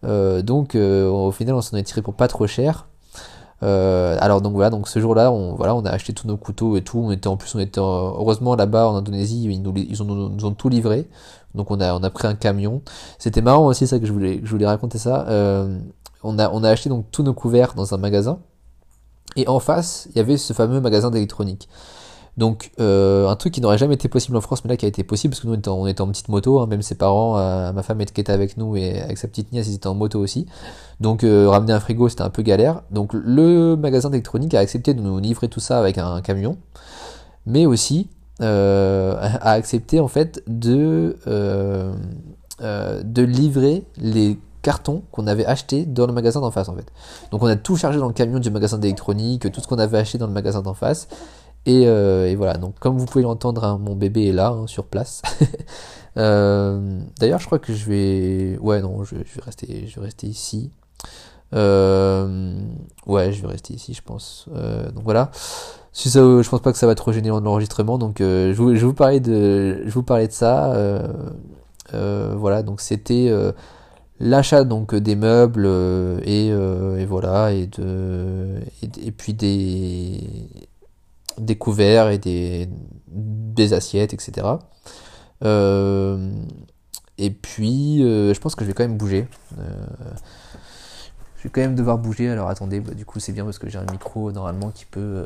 [0.03, 2.87] donc au final, on s'en est tiré pour pas trop cher.
[3.63, 6.77] Euh, alors donc voilà, donc ce jour-là, on, voilà, on a acheté tous nos couteaux
[6.77, 6.99] et tout.
[6.99, 11.07] On était en plus, on était heureusement là-bas en Indonésie, ils nous ont tout livré.
[11.55, 12.81] Donc on a, on pris un camion.
[13.17, 15.25] C'était marrant aussi ça que je voulais, je voulais raconter ça.
[15.29, 15.79] Euh,
[16.23, 18.39] on a, acheté donc tous nos couverts dans un magasin.
[19.35, 21.67] Et en face, il y avait ce fameux magasin d'électronique.
[22.37, 24.89] Donc euh, un truc qui n'aurait jamais été possible en France, mais là qui a
[24.89, 27.71] été possible, parce que nous on était en, petite moto, hein, même ses parents, euh,
[27.71, 30.19] ma femme qui était avec nous et avec sa petite nièce, ils étaient en moto
[30.19, 30.45] aussi.
[30.99, 32.81] Donc ramener un frigo c'était un peu galère.
[32.91, 36.57] Donc le magasin d'électronique a accepté de nous livrer tout ça avec un, camion,
[37.45, 38.09] mais aussi
[38.39, 41.17] a accepté en fait de,
[42.59, 46.91] de livrer les cartons qu'on avait achetés dans le magasin d'en face en fait.
[47.31, 49.97] Donc on a tout chargé dans le camion du magasin d'électronique, tout ce qu'on avait
[49.97, 51.07] acheté dans le magasin d'en face.
[51.67, 54.85] Euh, et, voilà, donc comme vous pouvez l'entendre, hein, mon bébé est là, hein, sur
[54.85, 55.21] place.
[56.17, 58.57] Euh, d'ailleurs, je crois que je vais...
[58.61, 60.71] Ouais, non, je, vais, rester, je vais rester ici.
[61.55, 62.55] Euh,
[63.05, 64.47] Ouais, je vais rester ici, je pense.
[64.93, 65.29] donc voilà.
[65.93, 68.79] Si ça, je pense pas que ça va trop gêner l'enregistrement, donc je, je, vais
[68.79, 70.73] vous parler de, je vous parler de ça.
[71.93, 73.31] voilà, donc c'était
[74.19, 75.67] l'achat donc des meubles
[76.25, 76.51] et,
[77.05, 80.21] voilà et de et, puis des
[81.37, 82.69] des couverts et des,
[83.07, 84.47] des assiettes, etc.
[85.43, 86.31] Euh,
[87.17, 89.27] et puis, euh, je pense que je vais quand même bouger.
[91.45, 92.29] Euh, vais quand même devoir bouger.
[92.29, 95.25] Alors attendez, bah, du coup c'est bien parce que j'ai un micro normalement qui peut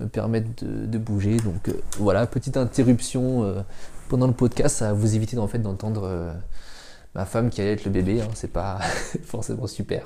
[0.00, 1.36] me permettre de, bouger.
[1.38, 3.54] Donc voilà, petite interruption
[4.08, 6.32] pendant le podcast, ça va vous éviter en fait d'entendre
[7.14, 8.20] ma femme qui allait être le bébé.
[8.20, 8.28] Hein.
[8.34, 8.78] c'est pas
[9.24, 10.04] forcément super.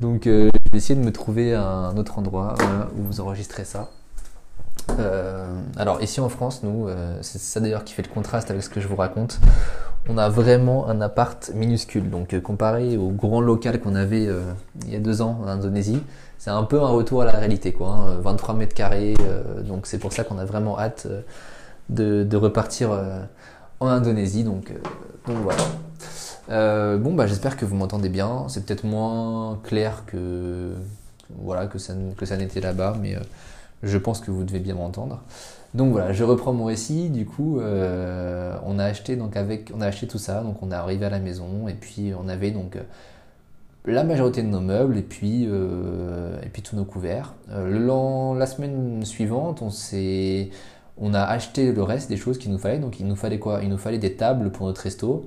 [0.00, 2.54] Donc je vais essayer de me trouver un autre endroit
[2.96, 3.90] où vous enregistrez ça.
[4.98, 8.62] Euh, alors ici en France, nous, euh, c'est ça d'ailleurs qui fait le contraste avec
[8.62, 9.40] ce que je vous raconte.
[10.08, 12.10] On a vraiment un appart minuscule.
[12.10, 14.28] Donc euh, comparé au grand local qu'on avait
[14.86, 16.00] il y a deux ans en Indonésie,
[16.38, 18.16] c'est un peu un retour à la réalité, quoi.
[18.20, 18.58] 23 hein.
[18.58, 19.14] mètres carrés.
[19.64, 21.06] donc c'est pour ça qu'on a vraiment hâte
[21.90, 22.90] de, repartir
[23.80, 24.44] en Indonésie.
[24.44, 24.72] Donc,
[25.26, 26.96] voilà.
[26.96, 28.46] bon bah j'espère que vous m'entendez bien.
[28.48, 30.72] C'est peut-être moins clair que
[31.38, 33.16] voilà que ça, que ça n'était là-bas, mais
[33.82, 35.22] je pense que vous devez bien m'entendre.
[35.74, 37.10] Donc voilà, je reprends mon récit.
[37.10, 40.42] Du coup, euh, on a acheté donc avec, on a acheté tout ça.
[40.42, 42.82] Donc on est arrivé à la maison et puis on avait donc euh,
[43.84, 47.34] la majorité de nos meubles et puis euh, et puis tous nos couverts.
[47.48, 50.50] la semaine suivante, on s'est
[51.00, 52.78] on a acheté le reste des choses qu'il nous fallait.
[52.78, 53.60] Donc il nous fallait quoi?
[53.62, 55.26] Il nous fallait des tables pour notre resto.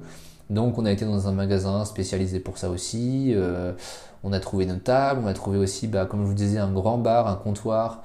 [0.50, 3.36] Donc on a été dans un magasin spécialisé pour ça aussi.
[4.24, 6.72] on a trouvé nos tables, on a trouvé aussi, bah, comme je vous disais, un
[6.72, 8.04] grand bar, un comptoir.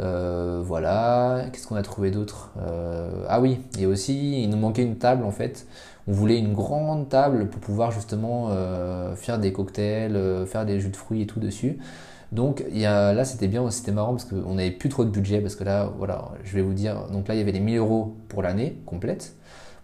[0.00, 4.82] Euh, voilà, qu'est-ce qu'on a trouvé d'autre euh, Ah oui, et aussi, il nous manquait
[4.82, 5.66] une table en fait.
[6.08, 10.88] On voulait une grande table pour pouvoir justement euh, faire des cocktails, faire des jus
[10.88, 11.78] de fruits et tout dessus.
[12.32, 15.64] Donc là c'était bien, c'était marrant parce qu'on n'avait plus trop de budget parce que
[15.64, 18.42] là, voilà, je vais vous dire, donc là il y avait les 1000 euros pour
[18.42, 19.34] l'année complète.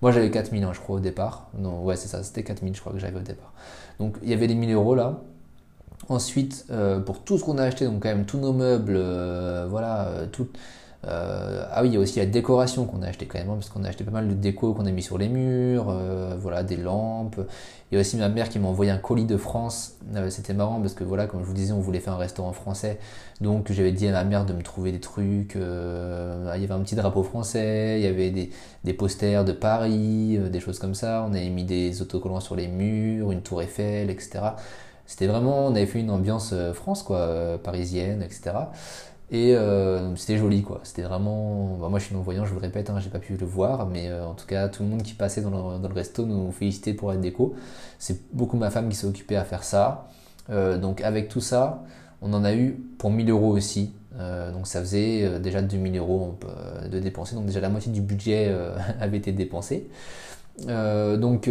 [0.01, 1.51] Moi j'avais 4000 hein, je crois au départ.
[1.59, 3.53] Non, ouais c'est ça, c'était 4000 je crois que j'avais au départ.
[3.99, 5.21] Donc il y avait les 1000 euros là.
[6.09, 9.67] Ensuite, euh, pour tout ce qu'on a acheté, donc quand même tous nos meubles, euh,
[9.69, 10.47] voilà, euh, tout.
[11.09, 13.69] ah oui, il y a aussi la décoration qu'on a acheté quand même, hein, parce
[13.69, 15.93] qu'on a acheté pas mal de déco qu'on a mis sur les murs,
[16.41, 17.41] voilà, des lampes.
[17.91, 19.99] Il y a aussi ma mère qui m'a envoyé un colis de France.
[20.31, 22.99] C'était marrant parce que voilà, comme je vous disais, on voulait faire un restaurant français,
[23.41, 25.55] donc j'avais dit à ma mère de me trouver des trucs.
[25.55, 28.51] il y avait un petit drapeau français, il y avait des,
[28.83, 31.25] des posters de Paris, des choses comme ça.
[31.29, 34.41] On avait mis des autocollants sur les murs, une tour Eiffel, etc.
[35.07, 38.53] C'était vraiment, on avait fait une ambiance euh, France, quoi, euh, parisienne, etc.
[39.31, 40.81] Et euh, c'était joli, quoi.
[40.83, 41.79] C'était vraiment.
[41.81, 43.87] Bah, moi, je suis non-voyant, je vous le répète, hein, j'ai pas pu le voir,
[43.87, 47.11] mais en tout cas, tout le monde qui passait dans le, resto nous félicitait pour
[47.11, 47.55] la déco.
[47.99, 50.09] C'est beaucoup ma femme qui s'est occupée à faire ça.
[50.49, 51.83] donc, avec tout ça,
[52.23, 53.95] on en a eu pour 1000 euros aussi.
[54.53, 56.39] donc, ça faisait déjà 2000 euros
[56.89, 57.35] de dépenser.
[57.35, 58.55] Donc, déjà la moitié du budget
[59.01, 59.89] avait été dépensé.
[60.69, 61.49] donc,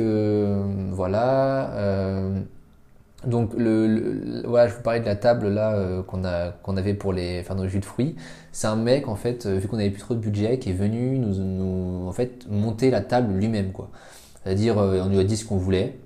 [0.91, 2.15] voilà.
[3.25, 6.93] Donc, le, voilà, je vous parlais de la table là euh, qu'on a qu'on avait
[6.93, 8.15] pour les faire nos jus de fruits.
[8.51, 10.73] C'est un mec en fait, euh, vu qu'on avait plus trop de budget, qui est
[10.73, 13.89] venu nous, nous en fait monter la table lui-même quoi.
[14.43, 15.97] C'est-à-dire, euh, on lui a dit ce qu'on voulait.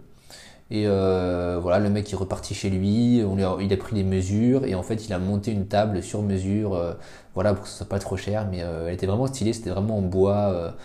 [0.71, 4.83] Et voilà, le mec est reparti chez lui, il a pris les mesures et en
[4.83, 6.95] fait il a monté une table sur mesure,
[7.33, 9.97] voilà pour que ce soit pas trop cher, mais elle était vraiment stylée, c'était vraiment
[9.97, 10.75] en bois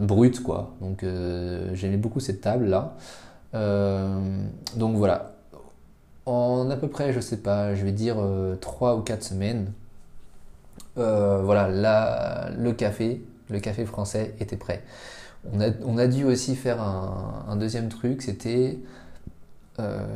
[0.00, 0.74] brut quoi.
[0.80, 1.04] Donc
[1.72, 2.96] j'aimais beaucoup cette table là.
[3.54, 4.18] Euh,
[4.76, 5.32] donc voilà.
[6.26, 8.16] En à peu près, je sais pas, je vais dire
[8.60, 9.72] 3 euh, ou 4 semaines,
[10.96, 14.82] euh, voilà, là, le café, le café français était prêt.
[15.52, 18.78] On a, dû aussi faire un, deuxième truc, c'était,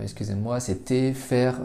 [0.03, 1.61] excusez-moi, c'était faire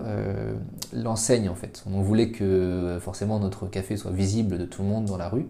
[0.92, 1.82] l'enseigne en fait.
[1.90, 5.48] On voulait que forcément notre café soit visible de tout le monde dans la rue.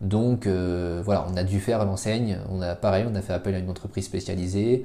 [0.00, 2.38] Donc voilà, on a dû faire l'enseigne.
[2.52, 4.84] On a pareil, on a fait appel à une entreprise spécialisée.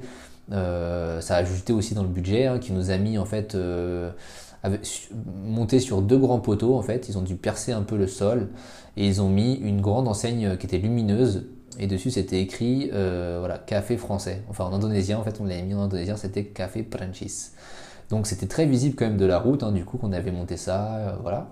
[0.52, 3.54] Euh, ça a ajouté aussi dans le budget hein, qui nous a mis en fait
[3.54, 4.10] euh,
[5.44, 7.08] monté sur deux grands poteaux en fait.
[7.08, 8.48] Ils ont dû percer un peu le sol
[8.96, 11.46] et ils ont mis une grande enseigne qui était lumineuse
[11.78, 14.42] et dessus c'était écrit euh, voilà café français.
[14.48, 17.52] Enfin en indonésien en fait on l'avait mis en indonésien c'était café Prancis.
[18.08, 20.56] Donc c'était très visible quand même de la route hein, du coup qu'on avait monté
[20.56, 21.48] ça voilà.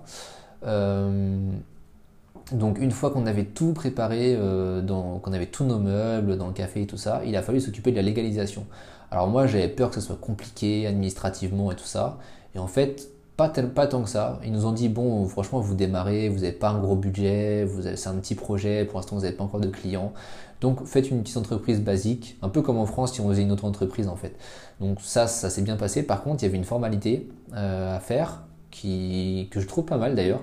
[2.51, 6.53] Donc une fois qu'on avait tout préparé, euh, qu'on avait tous nos meubles dans le
[6.53, 8.65] café et tout ça, il a fallu s'occuper de la légalisation.
[9.11, 12.17] Alors moi j'avais peur que ce soit compliqué administrativement et tout ça.
[12.53, 14.39] Et en fait, pas, tant que ça.
[14.45, 18.07] Ils nous ont dit bon, franchement, vous démarrez, vous n'avez pas un gros budget, c'est
[18.07, 20.13] un petit projet, pour l'instant, vous n'avez pas encore de clients.
[20.61, 23.51] Donc, faites une petite entreprise basique, un peu comme en France si on faisait une
[23.51, 24.35] autre entreprise en fait.
[24.79, 26.03] Donc, ça, ça s'est bien passé.
[26.03, 29.97] Par contre, il y avait une formalité euh, à faire qui, que je trouve pas
[29.97, 30.41] mal d'ailleurs.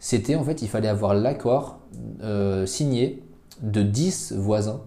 [0.00, 1.80] C'était en fait, il fallait avoir l'accord
[2.22, 3.22] euh, signé
[3.62, 4.80] de 10 voisins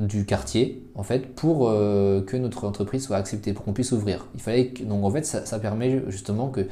[0.00, 4.26] du quartier en fait pour euh, que notre entreprise soit acceptée pour qu'on puisse ouvrir.
[4.34, 6.66] Il fallait donc en fait ça, permet justement que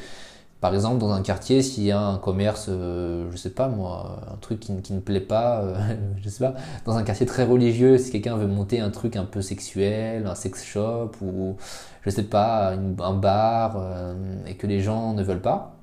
[0.61, 4.21] par exemple dans un quartier s'il y a un commerce euh, je sais pas moi
[4.33, 5.77] un truc qui, ne plaît pas euh,
[6.23, 6.55] je sais pas
[6.87, 10.35] dans un quartier très religieux si quelqu'un veut monter un truc un peu sexuel un
[10.35, 11.57] sex shop ou
[12.03, 13.85] je sais pas un bar
[14.47, 15.78] et que les gens ne veulent pas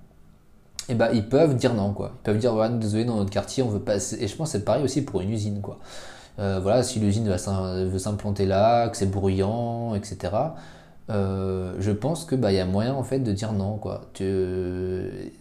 [0.87, 3.31] et eh ben ils peuvent dire non quoi ils peuvent dire ouais, désolé dans notre
[3.31, 5.79] quartier on veut pas et je pense c'est pareil aussi pour une usine quoi
[6.39, 10.33] euh, voilà, si l'usine veut s'implanter là, que c'est bruyant, etc.
[11.11, 14.01] Euh, je pense que bah y a moyen en fait de dire non quoi.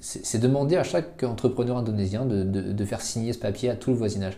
[0.00, 3.96] C'est demander à chaque entrepreneur indonésien de, de, faire signer ce papier à tout le
[3.96, 4.36] voisinage.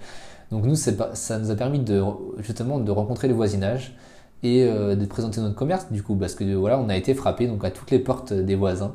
[0.52, 2.02] Donc nous pas, ça nous a permis de
[2.38, 3.96] justement de rencontrer le voisinage
[4.44, 7.48] et euh, de présenter notre commerce du coup parce que voilà on a été frappé
[7.48, 8.94] donc à toutes les portes des voisins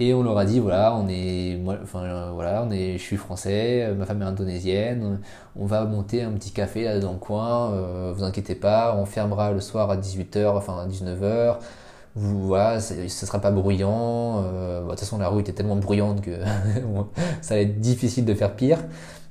[0.00, 3.02] et on leur a dit voilà, on est, moi, enfin euh, voilà, on est, je
[3.02, 5.20] suis français, ma femme est indonésienne,
[5.56, 9.04] on va monter un petit café là dans le coin, euh, vous inquiétez pas, on
[9.04, 11.58] fermera le soir à 18h, enfin à 19h.
[12.16, 14.42] Vous, voilà, ce sera pas bruyant.
[14.44, 16.40] Euh, de toute façon, la rue était tellement bruyante que
[17.42, 18.78] ça allait être difficile de faire pire.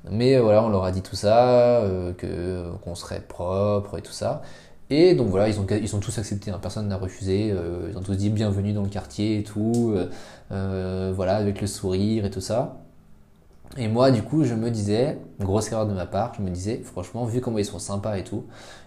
[0.09, 1.83] Mais voilà, on leur a dit tout ça,
[2.17, 4.43] que qu'on serait propre et tout ça.
[4.89, 6.59] Et donc voilà, ils ont, ils sont tous acceptés, hein.
[6.59, 7.53] personne n'a refusé,
[7.89, 9.93] ils ont tous dit bienvenue dans le quartier et tout.
[9.95, 10.09] Euh,
[10.49, 12.77] voilà, avec le sourire et tout ça.
[13.77, 16.81] Et moi, du coup, je me disais, grosse erreur de ma part, je me disais,
[16.83, 18.45] franchement, vu comment ils sont sympas et tout,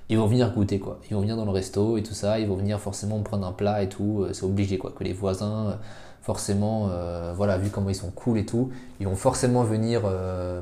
[0.09, 0.99] ils vont venir goûter quoi.
[1.09, 3.53] Ils vont venir dans le resto et tout ça, ils vont venir forcément prendre un
[3.53, 4.91] plat et tout, euh, c'est obligé quoi.
[4.91, 5.75] Que les voisins, euh,
[6.21, 6.89] forcément,
[7.35, 8.71] voilà, vu comment ils sont cool et tout,
[9.01, 10.03] ils vont forcément venir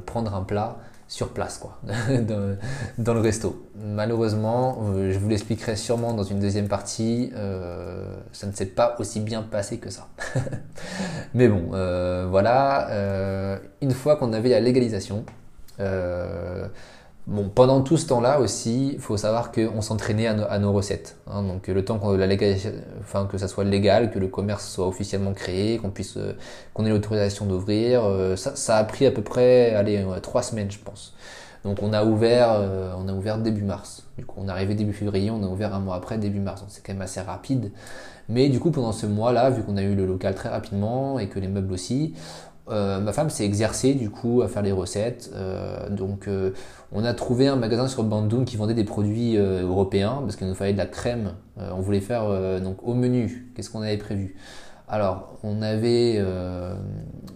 [0.07, 0.79] prendre un plat
[1.11, 1.81] sur place, quoi,
[2.99, 3.67] dans, le resto.
[3.75, 8.95] Malheureusement, euh, je vous l'expliquerai sûrement dans une deuxième partie, euh, ça ne s'est pas
[9.01, 10.07] aussi bien passé que ça.
[11.35, 15.25] Mais bon, euh, voilà, une fois qu'on avait la légalisation,
[17.27, 21.17] Bon, pendant tout ce temps-là aussi, il faut savoir qu'on s'entraînait à, nos recettes.
[21.29, 21.43] Hein.
[21.43, 22.27] donc le temps qu'on la
[23.01, 26.33] enfin que ça soit légal, que le commerce soit officiellement créé, qu'on puisse, euh,
[26.75, 30.79] qu'on ait l'autorisation d'ouvrir, euh, ça, a pris à peu près, allez, trois semaines, je
[30.79, 31.15] pense.
[31.65, 34.05] Donc on a ouvert, euh, on a ouvert début mars.
[34.17, 36.63] Du coup, on est arrivé début février, on a ouvert un mois après début mars.
[36.63, 37.71] Donc c'est quand même assez rapide.
[38.29, 41.29] Mais du coup, pendant ce mois-là, vu qu'on a eu le local très rapidement et
[41.29, 42.15] que les meubles aussi,
[42.71, 45.31] euh, ma femme s'est exercée du coup à faire les recettes.
[45.35, 46.53] Euh, donc euh,
[46.93, 50.55] on a trouvé un magasin sur Bandung qui vendait des produits européens parce qu'il nous
[50.55, 51.35] fallait de la crème.
[51.57, 52.25] on voulait faire
[52.83, 53.51] au menu.
[53.55, 54.37] Qu'est-ce qu'on avait prévu?
[54.89, 56.23] Alors on avait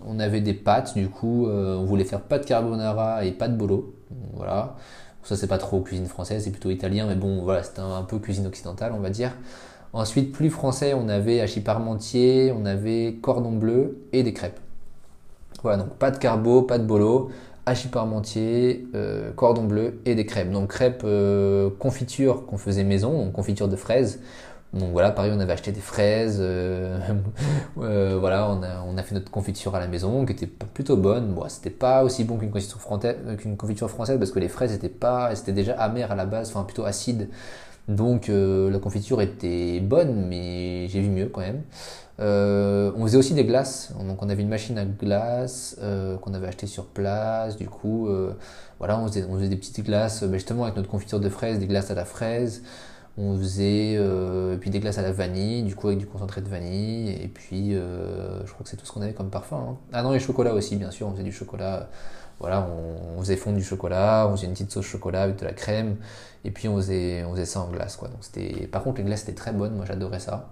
[0.06, 1.46] on avait des pâtes du coup.
[1.46, 3.94] on voulait faire pâte carbonara et pâte bolo.
[4.34, 4.76] Voilà.
[5.22, 8.18] Ça c'est pas trop cuisine française, c'est plutôt italien, mais bon voilà c'était un, peu
[8.18, 9.32] cuisine occidentale on va dire.
[9.92, 14.58] Ensuite plus français on avait hachis parmentier, on avait cordon bleu et des crêpes.
[15.62, 17.30] Voilà, donc pas de carbo, pas de bolo,
[17.66, 20.50] hachis parmentier, euh, cordon bleu et des crêpes.
[20.50, 24.20] Donc crêpes euh, confiture qu'on faisait maison, donc confiture de fraises.
[24.72, 26.38] Donc voilà, pareil, on avait acheté des fraises.
[26.40, 26.98] Euh,
[27.76, 31.32] voilà, on a, fait notre confiture à la maison, qui était plutôt bonne.
[31.32, 32.78] Bon, c'était pas aussi bon qu'une confiture,
[33.38, 36.48] qu'une confiture française parce que les fraises étaient pas, étaient déjà amères à la base,
[36.50, 37.28] enfin plutôt acides.
[37.86, 41.62] Donc la confiture était bonne, mais j'ai vu mieux quand même.
[42.20, 46.32] Euh, on faisait aussi des glaces, donc on avait une machine à glace euh, qu'on
[46.34, 47.56] avait acheté sur place.
[47.56, 48.34] Du coup, euh,
[48.78, 51.66] voilà, on faisait, on des petites glaces, bah, justement avec notre confiture de fraises, des
[51.66, 52.62] glaces à la fraise.
[53.16, 53.96] On faisait
[54.60, 57.10] puis des glaces à la vanille, du coup avec du concentré de vanille.
[57.10, 59.56] Et puis, je crois que c'est tout ce qu'on avait comme parfum.
[59.56, 59.76] Hein.
[59.92, 61.88] Ah non, les chocolats aussi, bien sûr, on faisait du chocolat.
[62.40, 62.66] Voilà,
[63.16, 65.96] on, faisait fondre du chocolat, on faisait une petite sauce chocolat avec de la crème,
[66.44, 68.08] et puis on faisait, on faisait ça en glace, quoi.
[68.08, 70.50] Donc c'était, par contre, les glaces étaient très bonnes, moi j'adorais ça.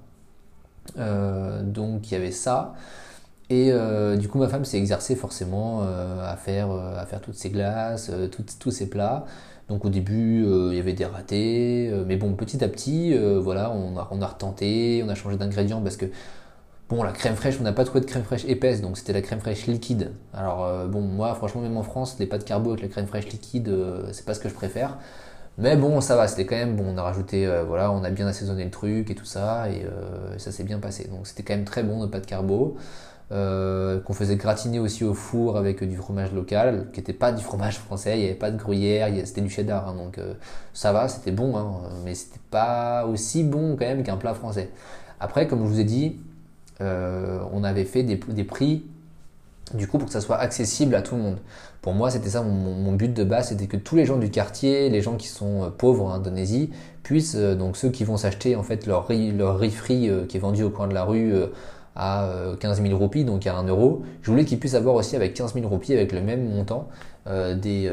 [0.98, 2.74] Euh, donc il y avait ça.
[3.50, 6.68] Et euh, du coup, ma femme s'est exercée forcément euh, à, faire,
[7.22, 8.10] toutes ces glaces,
[8.58, 9.26] tous ces plats.
[9.68, 13.96] Donc au début, il y avait des ratés, mais bon, petit à petit, voilà, on
[13.96, 16.06] a, on a retenté, on a changé d'ingrédients parce que
[16.88, 19.22] Bon, la crème fraîche, on n'a pas trouvé de crème fraîche épaisse, donc c'était la
[19.22, 20.12] crème fraîche liquide.
[20.34, 23.74] Alors bon, moi, franchement, même en France, les pâtes carbo avec la crème fraîche liquide,
[24.12, 24.98] c'est pas ce que je préfère.
[25.58, 26.94] Mais bon, ça va, c'était quand même bon.
[26.94, 29.84] On a rajouté, euh, voilà, on a bien assaisonné le truc et tout ça, et
[29.84, 31.08] euh, ça s'est bien passé.
[31.08, 32.76] Donc c'était quand même très bon, nos pâtes carbo.
[33.30, 37.42] Euh, qu'on faisait gratiner aussi au four avec du fromage local, qui n'était pas du
[37.42, 40.20] fromage français, il n'y avait pas de gruyère, c'était du cheddar, hein, donc
[40.74, 44.68] ça va, c'était bon, hein, mais c'était pas aussi bon quand même qu'un plat français.
[45.18, 46.20] Après, comme je vous ai dit,
[46.80, 48.84] on avait fait des, des prix
[49.72, 51.38] du coup pour que ça soit accessible à tout le monde.
[51.82, 54.88] Pour moi, c'était ça mon, but de base, c'était que tous les gens du quartier,
[54.88, 56.70] les gens qui sont euh, pauvres en Indonésie,
[57.02, 59.74] puissent, euh, donc ceux qui vont s'acheter en fait leur riz, leur riz
[60.08, 61.34] euh, qui est vendu au coin de la rue
[61.96, 65.34] à 15 000 roupies, donc à 1 euro, je voulais qu'ils puissent avoir aussi avec
[65.34, 66.88] 15 000 roupies, avec le même montant,
[67.26, 67.92] des,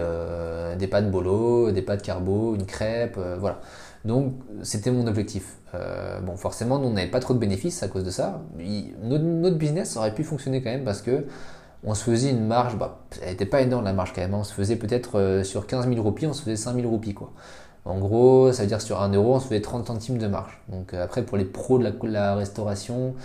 [0.78, 3.60] des pâtes bolo, des pâtes carbo, une crêpe, voilà.
[4.06, 5.58] Donc c'était mon objectif.
[6.24, 8.42] bon, forcément, nous, on n'avait pas trop de bénéfices à cause de ça.
[9.04, 11.26] Notre, business aurait pu fonctionner quand même parce que
[11.84, 14.40] on se faisait une marge, bah, elle n'était pas énorme la marge quand même, hein.
[14.42, 17.14] on se faisait peut-être euh, sur 15 000 roupies, on se faisait 5 000 roupies
[17.14, 17.32] quoi.
[17.86, 20.62] En gros, ça veut dire sur 1 euro, on se faisait 30 centimes de marge.
[20.68, 23.16] Donc euh, après, pour les pros de la, restauration,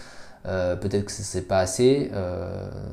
[0.47, 2.11] euh, peut-être que c'est pas assez.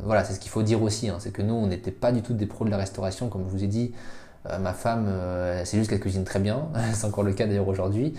[0.04, 1.18] voilà, c'est ce qu'il faut dire aussi, hein.
[1.20, 3.52] c'est que nous, on n'était pas du tout des pros de la restauration, comme je
[3.52, 3.94] vous ai dit.
[4.60, 5.08] ma femme,
[5.64, 8.16] c'est juste qu'elle cuisine très bien, c'est encore le cas d'ailleurs aujourd'hui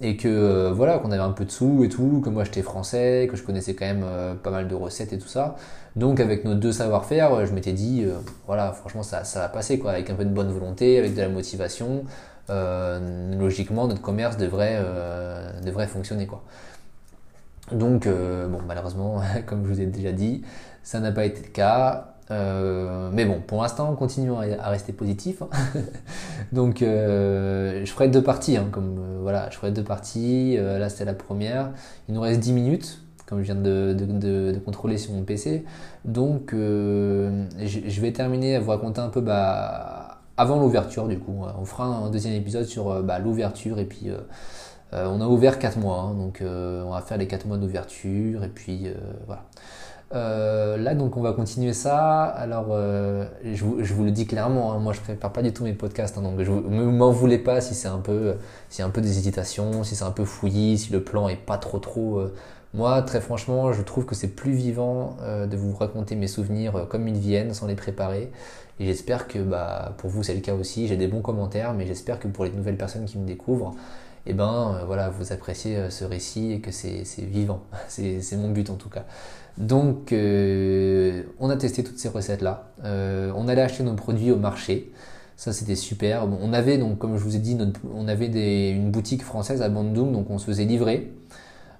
[0.00, 3.28] et que voilà qu'on avait un peu de sous et tout, que moi j'étais français,
[3.30, 4.04] que je connaissais quand même
[4.42, 5.56] pas mal de recettes et tout ça.
[5.96, 8.14] Donc avec nos deux savoir-faire, je m'étais dit, euh,
[8.46, 11.20] voilà, franchement ça, ça va passer quoi, avec un peu de bonne volonté, avec de
[11.20, 12.04] la motivation.
[12.50, 16.42] Euh, logiquement, notre commerce devrait, euh, devrait fonctionner quoi.
[17.72, 20.42] Donc bon, malheureusement, comme je vous ai déjà dit,
[20.82, 22.11] ça n'a pas été le cas.
[22.30, 25.42] Mais bon, pour l'instant, continuons à, rester positif.
[25.42, 25.48] Hein.
[26.52, 28.56] Donc, je ferai deux parties.
[28.56, 30.56] Hein, comme voilà, je ferai deux parties.
[30.56, 31.70] là, c'était la première.
[32.08, 35.64] Il nous reste 10 minutes comme je viens de, contrôler sur mon PC.
[36.04, 41.42] Donc, euh, je, vais terminer à vous raconter un peu bah, avant l'ouverture, du coup.
[41.58, 44.10] On fera un deuxième épisode sur euh, bah, l'ouverture et puis.
[44.10, 44.18] Euh,
[44.92, 48.50] on a ouvert 4 mois, hein, donc on va faire les 4 mois d'ouverture et
[48.50, 48.88] puis
[49.26, 49.44] voilà.
[50.12, 52.24] Là, donc, on va continuer ça.
[52.24, 52.68] Alors,
[53.44, 56.22] je, vous, le dis clairement, hein, moi, je prépare pas du tout mes podcasts, hein,
[56.22, 58.34] donc je ne m'en voulez pas si c'est un peu,
[58.68, 61.58] si un peu des hésitations, si c'est un peu fouillis, si le plan est pas
[61.58, 62.22] trop trop
[62.74, 66.76] moi, très franchement, je trouve que c'est plus vivant euh, de vous raconter mes souvenirs
[66.76, 68.30] euh, comme ils viennent, sans les préparer.
[68.80, 70.88] Et j'espère que bah, pour vous, c'est le cas aussi.
[70.88, 73.74] J'ai des bons commentaires, mais j'espère que pour les nouvelles personnes qui me découvrent,
[74.26, 77.62] eh ben, euh, voilà, vous appréciez ce récit et que c'est vivant.
[77.88, 79.04] c'est mon but en tout cas.
[79.58, 82.70] Donc, on a testé toutes ces recettes-là.
[82.84, 84.92] on allait acheter nos produits au marché.
[85.36, 86.26] Ça, c'était super.
[86.26, 87.58] on avait, donc, comme je vous ai dit,
[87.94, 91.10] on avait une boutique française à Bandung, donc on se faisait livrer.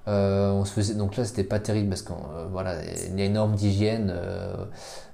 [0.08, 2.76] Euh, on se faisait, donc là, c'était pas terrible parce euh, voilà,
[3.08, 4.12] il y a une norme d'hygiène.
[4.14, 4.64] Euh,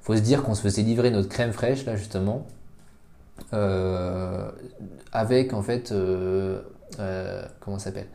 [0.01, 2.47] faut se dire qu'on se faisait livrer notre crème fraîche, là, justement,
[5.13, 5.93] avec, en fait,
[7.61, 8.09] comment ça s'appelle?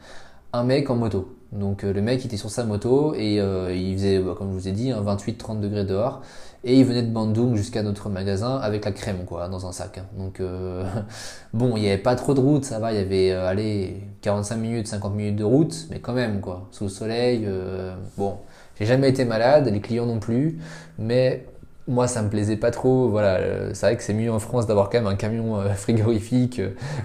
[0.54, 1.38] Un mec en moto.
[1.52, 4.72] Donc, le mec était sur sa moto et il faisait, bah, comme je vous ai
[4.72, 6.22] dit, 28-30 degrés dehors.
[6.66, 9.98] Et il venait de Bandung jusqu'à notre magasin avec la crème, quoi, dans un sac.
[9.98, 10.06] Hein.
[10.18, 10.86] Donc, euh,
[11.54, 14.02] bon, il n'y avait pas trop de route, ça va, il y avait, euh, allez,
[14.22, 17.44] 45 minutes, 50 minutes de route, mais quand même, quoi, sous le soleil.
[17.46, 18.38] Euh, bon,
[18.80, 20.58] j'ai jamais été malade, les clients non plus,
[20.98, 21.46] mais
[21.86, 23.10] moi, ça me plaisait pas trop.
[23.10, 26.62] Voilà, c'est vrai que c'est mieux en France d'avoir quand même un camion frigorifique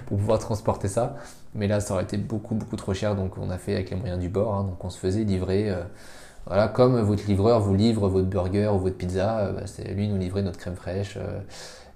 [0.07, 1.17] pour pouvoir transporter ça.
[1.55, 3.95] Mais là, ça aurait été beaucoup, beaucoup trop cher, donc on a fait avec les
[3.95, 4.53] moyens du bord.
[4.53, 4.63] Hein.
[4.63, 5.73] donc on se faisait livrer
[6.49, 10.07] voilà, comme votre livreur vous livre votre burger ou votre pizza, euh, bah, c'est lui
[10.07, 11.15] nous livrer notre crème fraîche.
[11.17, 11.39] Euh.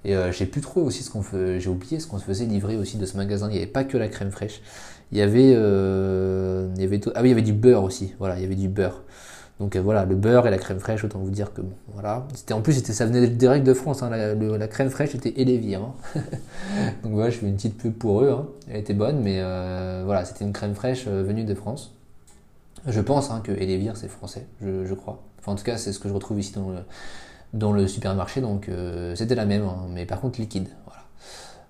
[0.05, 2.45] et euh, j'ai plus trop aussi ce qu'on fait, j'ai oublié ce qu'on se faisait
[2.45, 3.47] livrer aussi de ce magasin.
[3.49, 4.61] Il n'y avait pas que la crème fraîche.
[5.11, 8.13] Il y avait, il y avait ah oui, il y avait du beurre aussi.
[8.19, 9.03] Voilà, il y avait du beurre.
[9.59, 12.25] Donc voilà, le beurre et la crème fraîche, autant vous dire que bon, voilà.
[12.33, 14.03] C'était en plus, ça venait direct de France.
[14.03, 15.81] Hein, la, crème fraîche était Elévir.
[15.81, 16.21] Hein.
[17.03, 18.31] Donc voilà, je fais une petite pub pour eux.
[18.31, 18.47] Hein.
[18.67, 19.41] Elle était bonne, mais
[20.03, 21.93] voilà, c'était une crème fraîche venue de France.
[22.87, 25.23] Je pense hein, que Elevir c'est français, je, crois.
[25.39, 26.53] Enfin, en tout cas, c'est ce que je retrouve ici
[27.53, 30.67] dans le, supermarché, donc euh, c'était la même, mais par contre liquide.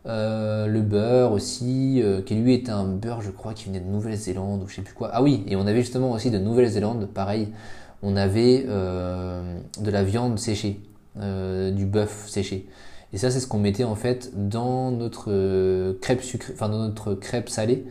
[0.05, 3.87] Euh, le beurre aussi, euh, qui lui était un beurre, je crois, qui venait de
[3.87, 5.09] Nouvelle-Zélande ou je sais plus quoi.
[5.13, 7.49] Ah oui, et on avait justement aussi de Nouvelle-Zélande, pareil,
[8.01, 10.81] on avait de la viande séchée,
[11.15, 12.67] du bœuf séché.
[13.13, 17.47] Et ça, c'est ce qu'on mettait en fait dans notre crêpe enfin dans notre crêpe
[17.47, 17.85] salée,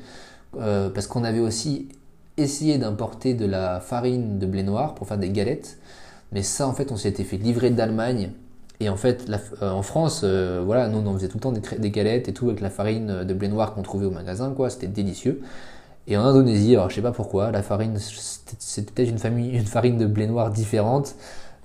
[0.53, 1.89] parce qu'on avait aussi
[2.37, 5.79] essayer d'importer de la farine de blé noir pour faire des galettes.
[6.33, 8.33] Mais ça, en fait, on s'était fait livrer d'Allemagne.
[8.83, 9.31] Et en fait,
[9.63, 12.49] euh, en France, euh, voilà, nous, on faisait tout le temps des, galettes et tout
[12.49, 14.71] avec la farine de blé noir qu'on trouvait au magasin, quoi.
[14.71, 15.41] C'était délicieux.
[16.09, 19.99] Et en Indonésie, alors je sais pas pourquoi, la farine, c'était peut-être une, une farine
[19.99, 21.15] de blé noir différente,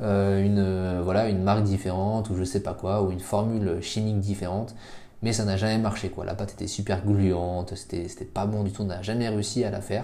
[0.01, 4.20] euh, une, voilà, une marque différente, ou je sais pas quoi, ou une formule chimique
[4.20, 4.76] différente.
[5.24, 6.24] Mais ça n'a jamais marché, quoi.
[6.24, 9.72] La pâte était super gluante, c'était pas bon du tout, on n'a jamais réussi à
[9.72, 10.03] la faire.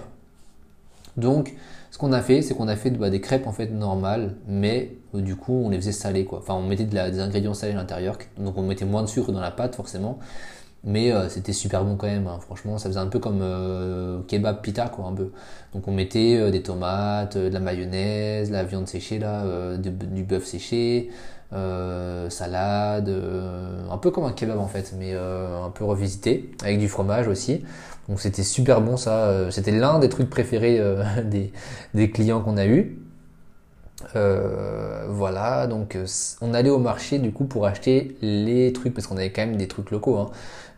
[1.16, 1.54] Donc,
[1.94, 4.96] ce qu'on a fait, c'est qu'on a fait bah, des crêpes en fait normales, mais
[5.14, 6.40] euh, du coup, on les faisait salées quoi.
[6.40, 9.40] Enfin, on mettait des ingrédients salés à l'intérieur, donc on mettait moins de sucre dans
[9.40, 10.18] la pâte forcément.
[10.82, 12.40] Mais euh, c'était super bon quand même, hein.
[12.40, 15.30] franchement, ça faisait un peu comme euh, kebab pita, quoi, un peu.
[15.72, 20.44] Donc on mettait euh, des tomates, de la mayonnaise, la viande séchée, là, du bœuf
[20.46, 21.12] séché,
[21.52, 23.08] salade,
[23.88, 27.62] un peu comme un kebab en fait, mais un peu revisité, avec du fromage aussi.
[28.08, 30.80] Donc c'était super bon ça, c'était l'un des trucs préférés
[31.24, 31.52] des,
[31.94, 32.98] des clients qu'on a eu.
[34.16, 36.06] Euh, voilà, donc euh,
[36.40, 39.56] on allait au marché du coup pour acheter les trucs parce qu'on avait quand même
[39.56, 40.18] des trucs locaux.
[40.18, 40.30] Hein.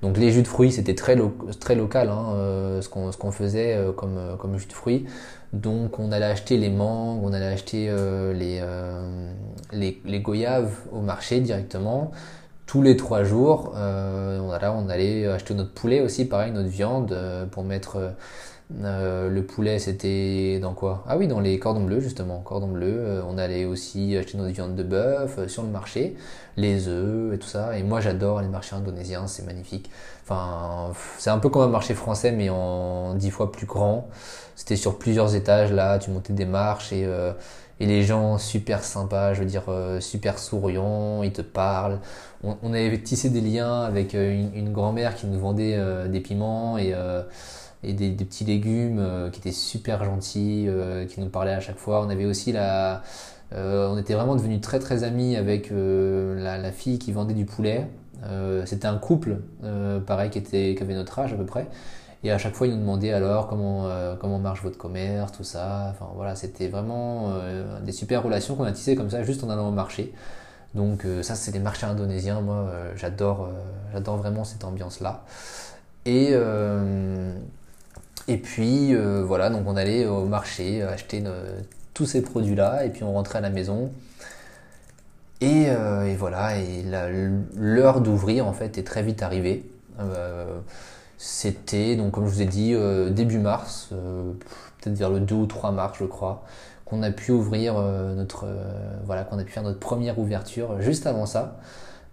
[0.02, 4.66] Donc les jus de fruits c'était très, local hein, euh, ce qu'on faisait comme, jus
[4.66, 5.06] de fruits.
[5.52, 7.90] Donc on allait acheter les mangues, on allait acheter
[9.72, 12.12] les, goyaves au marché directement.
[12.66, 17.16] Tous les trois jours, voilà, on allait acheter notre poulet aussi, pareil, notre viande
[17.52, 18.14] pour mettre
[18.82, 21.04] euh, le poulet, c'était dans quoi?
[21.06, 22.40] Ah oui, dans les cordons bleus, justement.
[22.40, 22.98] Cordons bleus.
[22.98, 26.16] Euh, on allait aussi acheter notre viande de bœuf euh, sur le marché,
[26.56, 27.78] les œufs et tout ça.
[27.78, 29.90] Et moi, j'adore les marchés indonésiens, c'est magnifique.
[30.24, 34.08] Enfin, c'est un peu comme un marché français, mais en dix fois plus grand.
[34.56, 35.98] C'était sur plusieurs étages, là.
[36.00, 37.06] Tu montais des marches et,
[37.80, 39.64] et les gens super sympas, je veux dire,
[40.00, 42.00] super souriants, ils te parlent.
[42.42, 46.94] On, avait tissé des liens avec une, une grand-mère qui nous vendait des piments et
[47.86, 51.78] et des, petits légumes euh, qui étaient super gentils, euh, qui nous parlaient à chaque
[51.78, 52.04] fois.
[52.04, 53.02] On avait aussi la,
[53.52, 57.88] euh, on était vraiment devenus très très amis avec la, fille qui vendait du poulet.
[58.64, 59.36] C'était un couple,
[60.04, 61.68] pareil, qui, était, qui avait notre âge à peu près.
[62.26, 63.88] Et à chaque fois, ils nous demandaient alors comment,
[64.20, 65.88] comment marche votre commerce, tout ça.
[65.90, 67.32] Enfin voilà, c'était vraiment
[67.82, 70.12] des super relations qu'on a tissées comme ça, juste en allant au marché.
[70.74, 72.40] Donc ça, c'est les marchés indonésiens.
[72.40, 73.48] Moi, j'adore,
[73.92, 75.24] j'adore vraiment cette ambiance-là.
[76.04, 76.34] Et
[78.28, 81.22] et puis euh, voilà, donc on allait au marché acheter
[81.94, 83.92] tous ces produits-là et puis on rentrait à la maison.
[85.40, 86.82] Et, euh, voilà, et
[87.56, 89.70] l'heure d'ouvrir en fait est très vite arrivée.
[90.00, 90.58] Euh,
[91.18, 92.74] c'était donc comme je vous ai dit
[93.10, 96.44] début mars, peut-être vers le 2 ou 3 mars je crois,
[96.84, 98.46] qu'on a pu ouvrir notre
[99.04, 100.80] voilà qu'on a pu faire notre première ouverture.
[100.80, 101.58] Juste avant ça,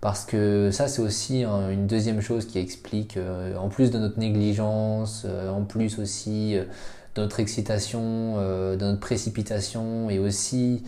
[0.04, 4.20] parce que ça, c'est aussi une deuxième chose qui explique, euh, en plus de notre
[4.20, 6.66] négligence, euh, en plus aussi euh,
[7.16, 10.84] de notre excitation, de notre précipitation, et aussi,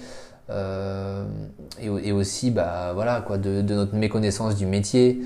[0.49, 5.21] et, aussi bah, voilà, quoi, de, notre méconnaissance du métier,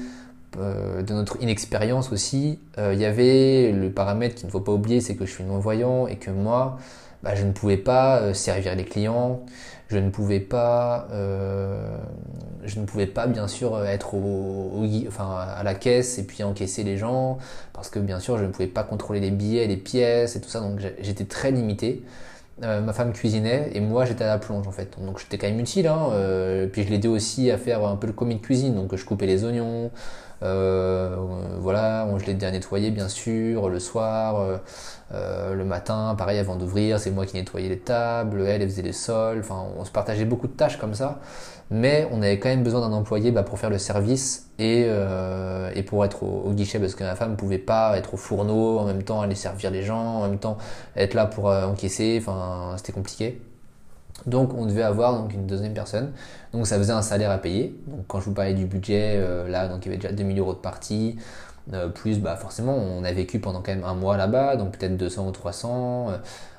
[0.57, 2.59] de notre inexpérience aussi.
[2.77, 6.07] Il y avait le paramètre qu'il ne faut pas oublier, c'est que je suis non-voyant
[6.07, 6.77] et que moi,
[7.23, 9.41] bah, je ne pouvais pas servir les clients,
[9.89, 11.97] je ne pouvais pas, euh,
[12.63, 16.83] je ne pouvais pas bien sûr être au, enfin, à la caisse et puis encaisser
[16.83, 17.39] les gens
[17.73, 20.49] parce que bien sûr je ne pouvais pas contrôler les billets, les pièces et tout
[20.49, 22.03] ça donc j'étais très limité.
[22.61, 25.47] Euh, ma femme cuisinait et moi j'étais à la plonge en fait donc j'étais quand
[25.47, 28.41] même utile hein, euh, puis je l'aidais aussi à faire un peu le commis de
[28.41, 29.91] cuisine donc je coupais les oignons
[30.41, 31.15] euh,
[31.59, 34.57] voilà, je l'ai déjà nettoyé bien sûr, le soir, euh,
[35.13, 38.81] euh, le matin, pareil avant d'ouvrir, c'est moi qui nettoyais les tables, elle, elle faisait
[38.81, 41.19] les sols, enfin on se partageait beaucoup de tâches comme ça,
[41.71, 44.87] mais on avait quand même besoin d'un employé bah, pour faire le service et,
[45.75, 48.85] et pour être au, guichet parce que ma femme pouvait pas être au fourneau en
[48.85, 50.57] même temps aller servir les gens, en même temps
[50.95, 53.41] être là pour encaisser, enfin c'était compliqué.
[54.25, 56.11] Donc on devait avoir donc une deuxième personne.
[56.53, 57.75] Donc ça faisait un salaire à payer.
[57.87, 60.39] Donc quand je vous parlais du budget, euh, là donc il y avait déjà 2000
[60.39, 61.17] euros de partie.
[61.73, 64.97] Euh, plus bah forcément on a vécu pendant quand même un mois là-bas, donc peut-être
[64.97, 66.09] 200 ou 300.
[66.09, 66.17] Euh,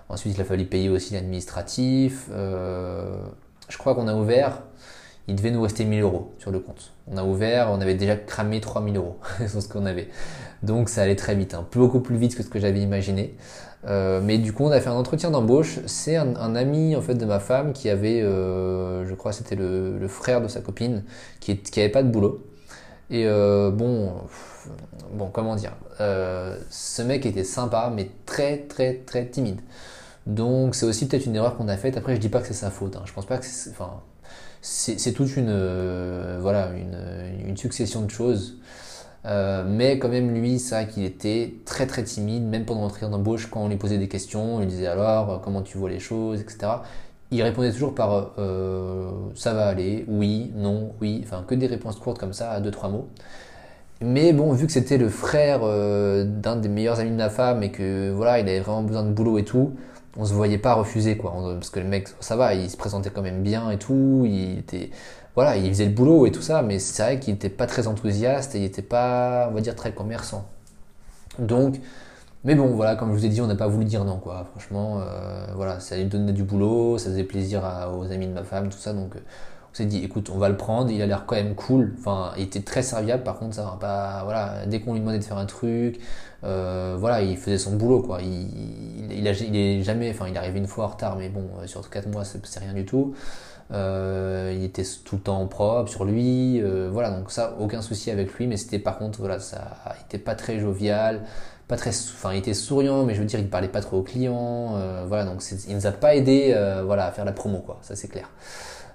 [0.09, 2.29] ensuite il a fallu payer aussi l'administratif.
[2.31, 4.63] je crois qu'on a ouvert,
[5.27, 6.93] il devait nous rester 1000 euros sur le compte.
[7.09, 9.19] On a ouvert, on avait déjà cramé 3000 euros
[9.49, 10.09] sur ce qu'on avait.
[10.63, 11.67] Donc ça allait très vite, hein.
[11.73, 13.35] beaucoup plus vite que ce que j'avais imaginé.
[13.87, 15.79] Euh, mais du coup, on a fait un entretien d'embauche.
[15.87, 20.07] C'est un, ami en fait de ma femme qui avait, euh, je crois, c'était le,
[20.09, 21.05] frère de sa copine,
[21.41, 22.47] qui, qui avait pas de boulot.
[23.11, 24.13] Et euh, bon,
[25.13, 29.61] bon, comment dire, ce mec était sympa, mais très très très timide.
[30.27, 31.97] Donc c'est aussi peut-être une erreur qu'on a faite.
[31.97, 32.97] Après, je dis pas que c'est sa faute.
[32.97, 33.03] Hein.
[33.07, 34.01] Je pense pas que c'est, enfin,
[34.63, 38.59] c'est toute une, voilà, une, une succession de choses.
[39.27, 43.11] Euh, mais quand même, lui, c'est vrai qu'il était très très timide, même pendant l'entretien
[43.11, 45.91] d'embauche, quand on lui posait des questions, on lui disait alors, euh, comment tu vois
[45.91, 46.73] les choses, etc.
[47.31, 51.97] Il répondait toujours par euh, ça va aller, oui, non, oui, enfin que des réponses
[51.97, 53.09] courtes comme ça, à deux trois mots.
[54.03, 57.71] Mais bon, vu que c'était le frère d'un des meilleurs amis de ma femme et
[57.71, 59.75] que voilà, il avait vraiment besoin de boulot et tout,
[60.17, 61.35] on se voyait pas refuser quoi.
[61.55, 64.59] Parce que le mec, ça va, il se présentait quand même bien et tout, il
[64.61, 64.91] était
[65.35, 67.87] voilà, il faisait le boulot et tout ça, mais c'est vrai qu'il n'était pas très
[67.87, 70.47] enthousiaste et il n'était pas, on va dire, très commerçant.
[71.39, 71.81] Donc,
[72.45, 74.45] mais bon, voilà, comme je vous ai dit, on n'a pas voulu dire non, quoi.
[74.51, 77.63] Franchement, euh, voilà, ça lui donnait du boulot, ça faisait plaisir
[77.99, 79.21] aux amis de ma femme, tout ça, donc euh,
[79.73, 81.95] On s'est dit, écoute, on va le prendre, il a l'air quand même cool.
[81.99, 84.23] Enfin, il était très serviable, par contre, ça va pas.
[84.25, 86.01] Voilà, dès qu'on lui demandait de faire un truc,
[86.45, 88.21] euh, voilà, il faisait son boulot, quoi.
[88.23, 90.11] Il, il, est jamais.
[90.11, 92.73] Enfin, il est arrivé une fois en retard, mais bon, sur 4 mois, c'est rien
[92.73, 93.15] du tout.
[93.73, 96.61] Euh, il était tout le temps propre sur lui,
[96.91, 100.19] voilà, donc ça, aucun souci avec lui, mais c'était par contre, voilà, ça, il était
[100.23, 101.23] pas très jovial,
[101.69, 104.03] pas très, enfin, il était souriant, mais je veux dire, il parlait pas trop aux
[104.03, 104.75] clients,
[105.07, 106.55] voilà, donc il nous a pas aidé,
[106.85, 108.29] voilà, à faire la promo, quoi, ça c'est clair.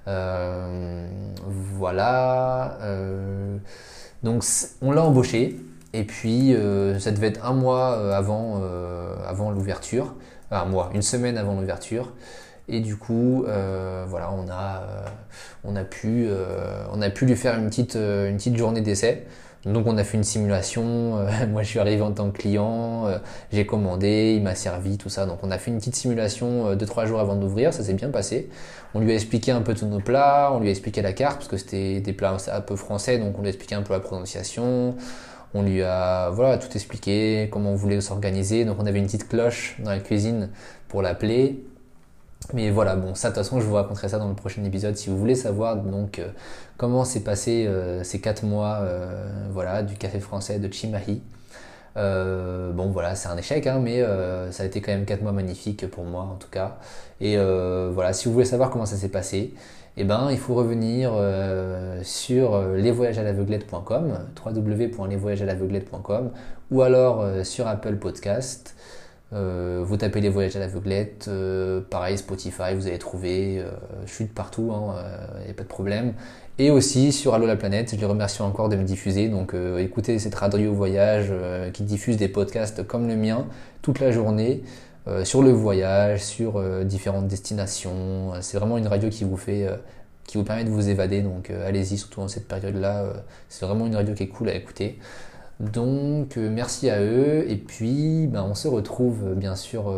[0.08, 1.08] Euh,
[1.48, 2.78] voilà.
[2.82, 3.58] Euh,
[4.24, 4.44] donc
[4.82, 5.60] on l'a embauché.
[5.94, 8.62] Et puis euh, ça devait être un mois avant,
[9.28, 10.16] avant l'ouverture.
[10.52, 12.14] Un mois, une semaine avant l'ouverture.
[12.68, 14.84] Et du coup, voilà, on a,
[15.64, 16.28] on, a pu,
[16.92, 19.26] on a pu lui faire une petite, une petite journée d'essai.
[19.66, 23.08] Donc on a fait une simulation, moi je suis arrivé en tant que client,
[23.52, 25.26] j'ai commandé, il m'a servi, tout ça.
[25.26, 28.10] Donc on a fait une petite simulation de trois jours avant d'ouvrir, ça s'est bien
[28.10, 28.50] passé.
[28.94, 31.38] On lui a expliqué un peu tous nos plats, on lui a expliqué la carte,
[31.38, 33.94] parce que c'était des plats un peu français, donc on lui a expliqué un peu
[33.94, 34.96] la prononciation.
[35.54, 38.66] On lui a voilà, tout expliqué, comment on voulait s'organiser.
[38.66, 40.50] Donc on avait une petite cloche dans la cuisine
[40.90, 41.64] pour l'appeler.
[42.54, 44.96] Mais voilà, bon, ça de toute façon, je vous raconterai ça dans le prochain épisode.
[44.96, 46.30] Si vous voulez savoir donc euh,
[46.78, 51.22] comment s'est passé euh, ces 4 mois euh, voilà, du café français de Chimahi.
[51.98, 55.22] Euh, bon voilà, c'est un échec, hein, mais euh, ça a été quand même 4
[55.22, 56.78] mois magnifiques pour moi en tout cas.
[57.22, 59.54] Et euh, voilà, si vous voulez savoir comment ça s'est passé,
[59.98, 61.14] eh ben, il faut revenir
[62.04, 66.32] sur lesvoyagesalaveuglette.com, www.lesvoyagesalaveuglette.com,
[66.72, 68.76] ou alors sur Apple Podcast.
[69.36, 71.30] Vous tapez les voyages à l'aveuglette,
[71.90, 73.64] pareil Spotify, vous allez trouver,
[74.20, 74.96] de partout, il hein,
[75.46, 76.14] n'y a pas de problème
[76.58, 77.92] et aussi sur Allo la planète.
[77.94, 79.28] Je les remercie encore de me diffuser.
[79.28, 83.48] Donc euh, écoutez cette radio voyage euh, qui diffuse des podcasts comme le mien
[83.82, 84.64] toute la journée
[85.08, 88.34] euh, sur le voyage, sur différentes destinations.
[88.42, 89.68] C'est vraiment une radio qui vous fait
[90.26, 91.22] qui vous permet de vous évader.
[91.22, 93.06] Donc allez-y, surtout en cette période-là.
[93.50, 94.98] c'est vraiment une radio qui est cool à écouter.
[95.60, 97.46] Donc merci à eux.
[97.50, 99.94] Et puis ben, on se retrouve bien sûr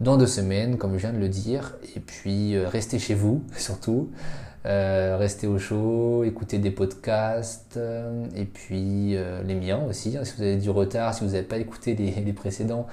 [0.00, 1.76] dans deux semaines, comme je viens de le dire.
[1.96, 4.10] Et puis restez chez vous surtout.
[4.64, 10.16] Euh, rester au chaud, écouter des podcasts, euh, et puis euh, les miens aussi.
[10.16, 10.24] Hein.
[10.24, 11.94] si vous avez du retard, si vous n'avez pas écouté
[12.24, 12.86] les, précédents,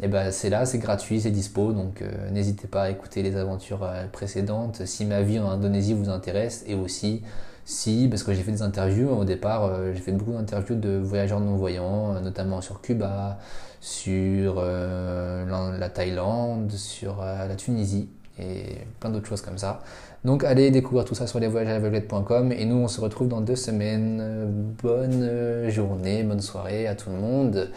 [0.00, 3.90] eh ben c'est là, c'est gratuit, c'est dispo, donc n'hésitez pas à écouter les aventures
[4.12, 7.22] précédentes si ma vie en Indonésie vous intéresse, et aussi
[7.68, 11.38] si, parce que j'ai fait des interviews au départ, j'ai fait beaucoup d'interviews de voyageurs
[11.38, 13.38] non-voyants, notamment sur Cuba,
[13.82, 18.08] sur la Thaïlande, sur la Tunisie,
[18.38, 19.82] et plein d'autres choses comme ça.
[20.24, 24.74] Donc allez découvrir tout ça sur lesvoyagesaveuglette.com et nous on se retrouve dans deux semaines.
[24.82, 27.70] Bonne journée, bonne soirée à tout le monde.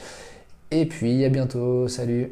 [0.71, 2.31] Et puis à bientôt, salut